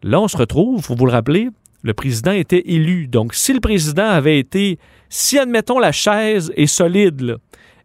[0.03, 1.49] là, on se retrouve, faut vous le rappeler,
[1.83, 3.09] le président était élu.
[3.09, 7.37] Donc, si le président avait été, si admettons la chaise est solide, là,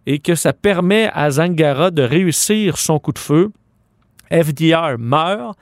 [0.08, 3.52] et que ça permet à Zangara de réussir son coup de feu.
[4.32, 5.58] FDR meurt.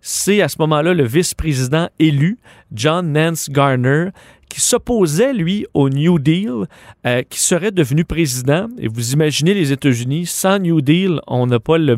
[0.00, 2.38] C'est à ce moment-là le vice-président élu,
[2.72, 4.10] John Nance Garner,
[4.50, 6.66] qui s'opposait, lui, au New Deal,
[7.06, 8.66] euh, qui serait devenu président.
[8.78, 11.96] Et vous imaginez les États-Unis, sans New Deal, on n'a pas, le,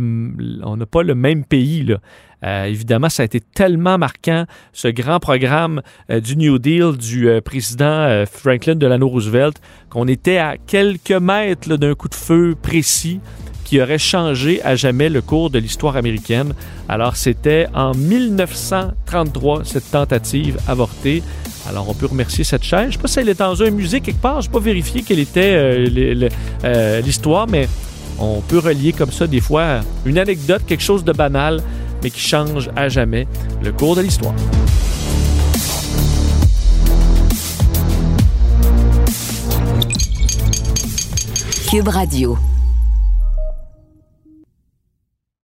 [0.85, 1.83] pas le même pays.
[1.85, 1.99] Là.
[2.45, 5.81] Euh, évidemment, ça a été tellement marquant, ce grand programme
[6.11, 9.57] euh, du New Deal du président Franklin Delano Roosevelt,
[9.89, 13.21] qu'on était à quelques mètres d'un coup de feu précis
[13.73, 16.53] qui aurait changé à jamais le cours de l'histoire américaine.
[16.91, 21.23] Alors, c'était en 1933, cette tentative avortée.
[21.67, 22.83] Alors, on peut remercier cette chaîne.
[22.83, 24.43] Je ne sais pas si elle est dans un musée quelque part.
[24.43, 25.87] Je n'ai pas vérifié quelle était
[27.03, 27.67] l'histoire, mais
[28.19, 31.63] on peut relier comme ça des fois une anecdote, quelque chose de banal
[32.03, 33.27] mais qui change à jamais
[33.63, 34.35] le cours de l'histoire.
[41.71, 42.37] Cube Radio.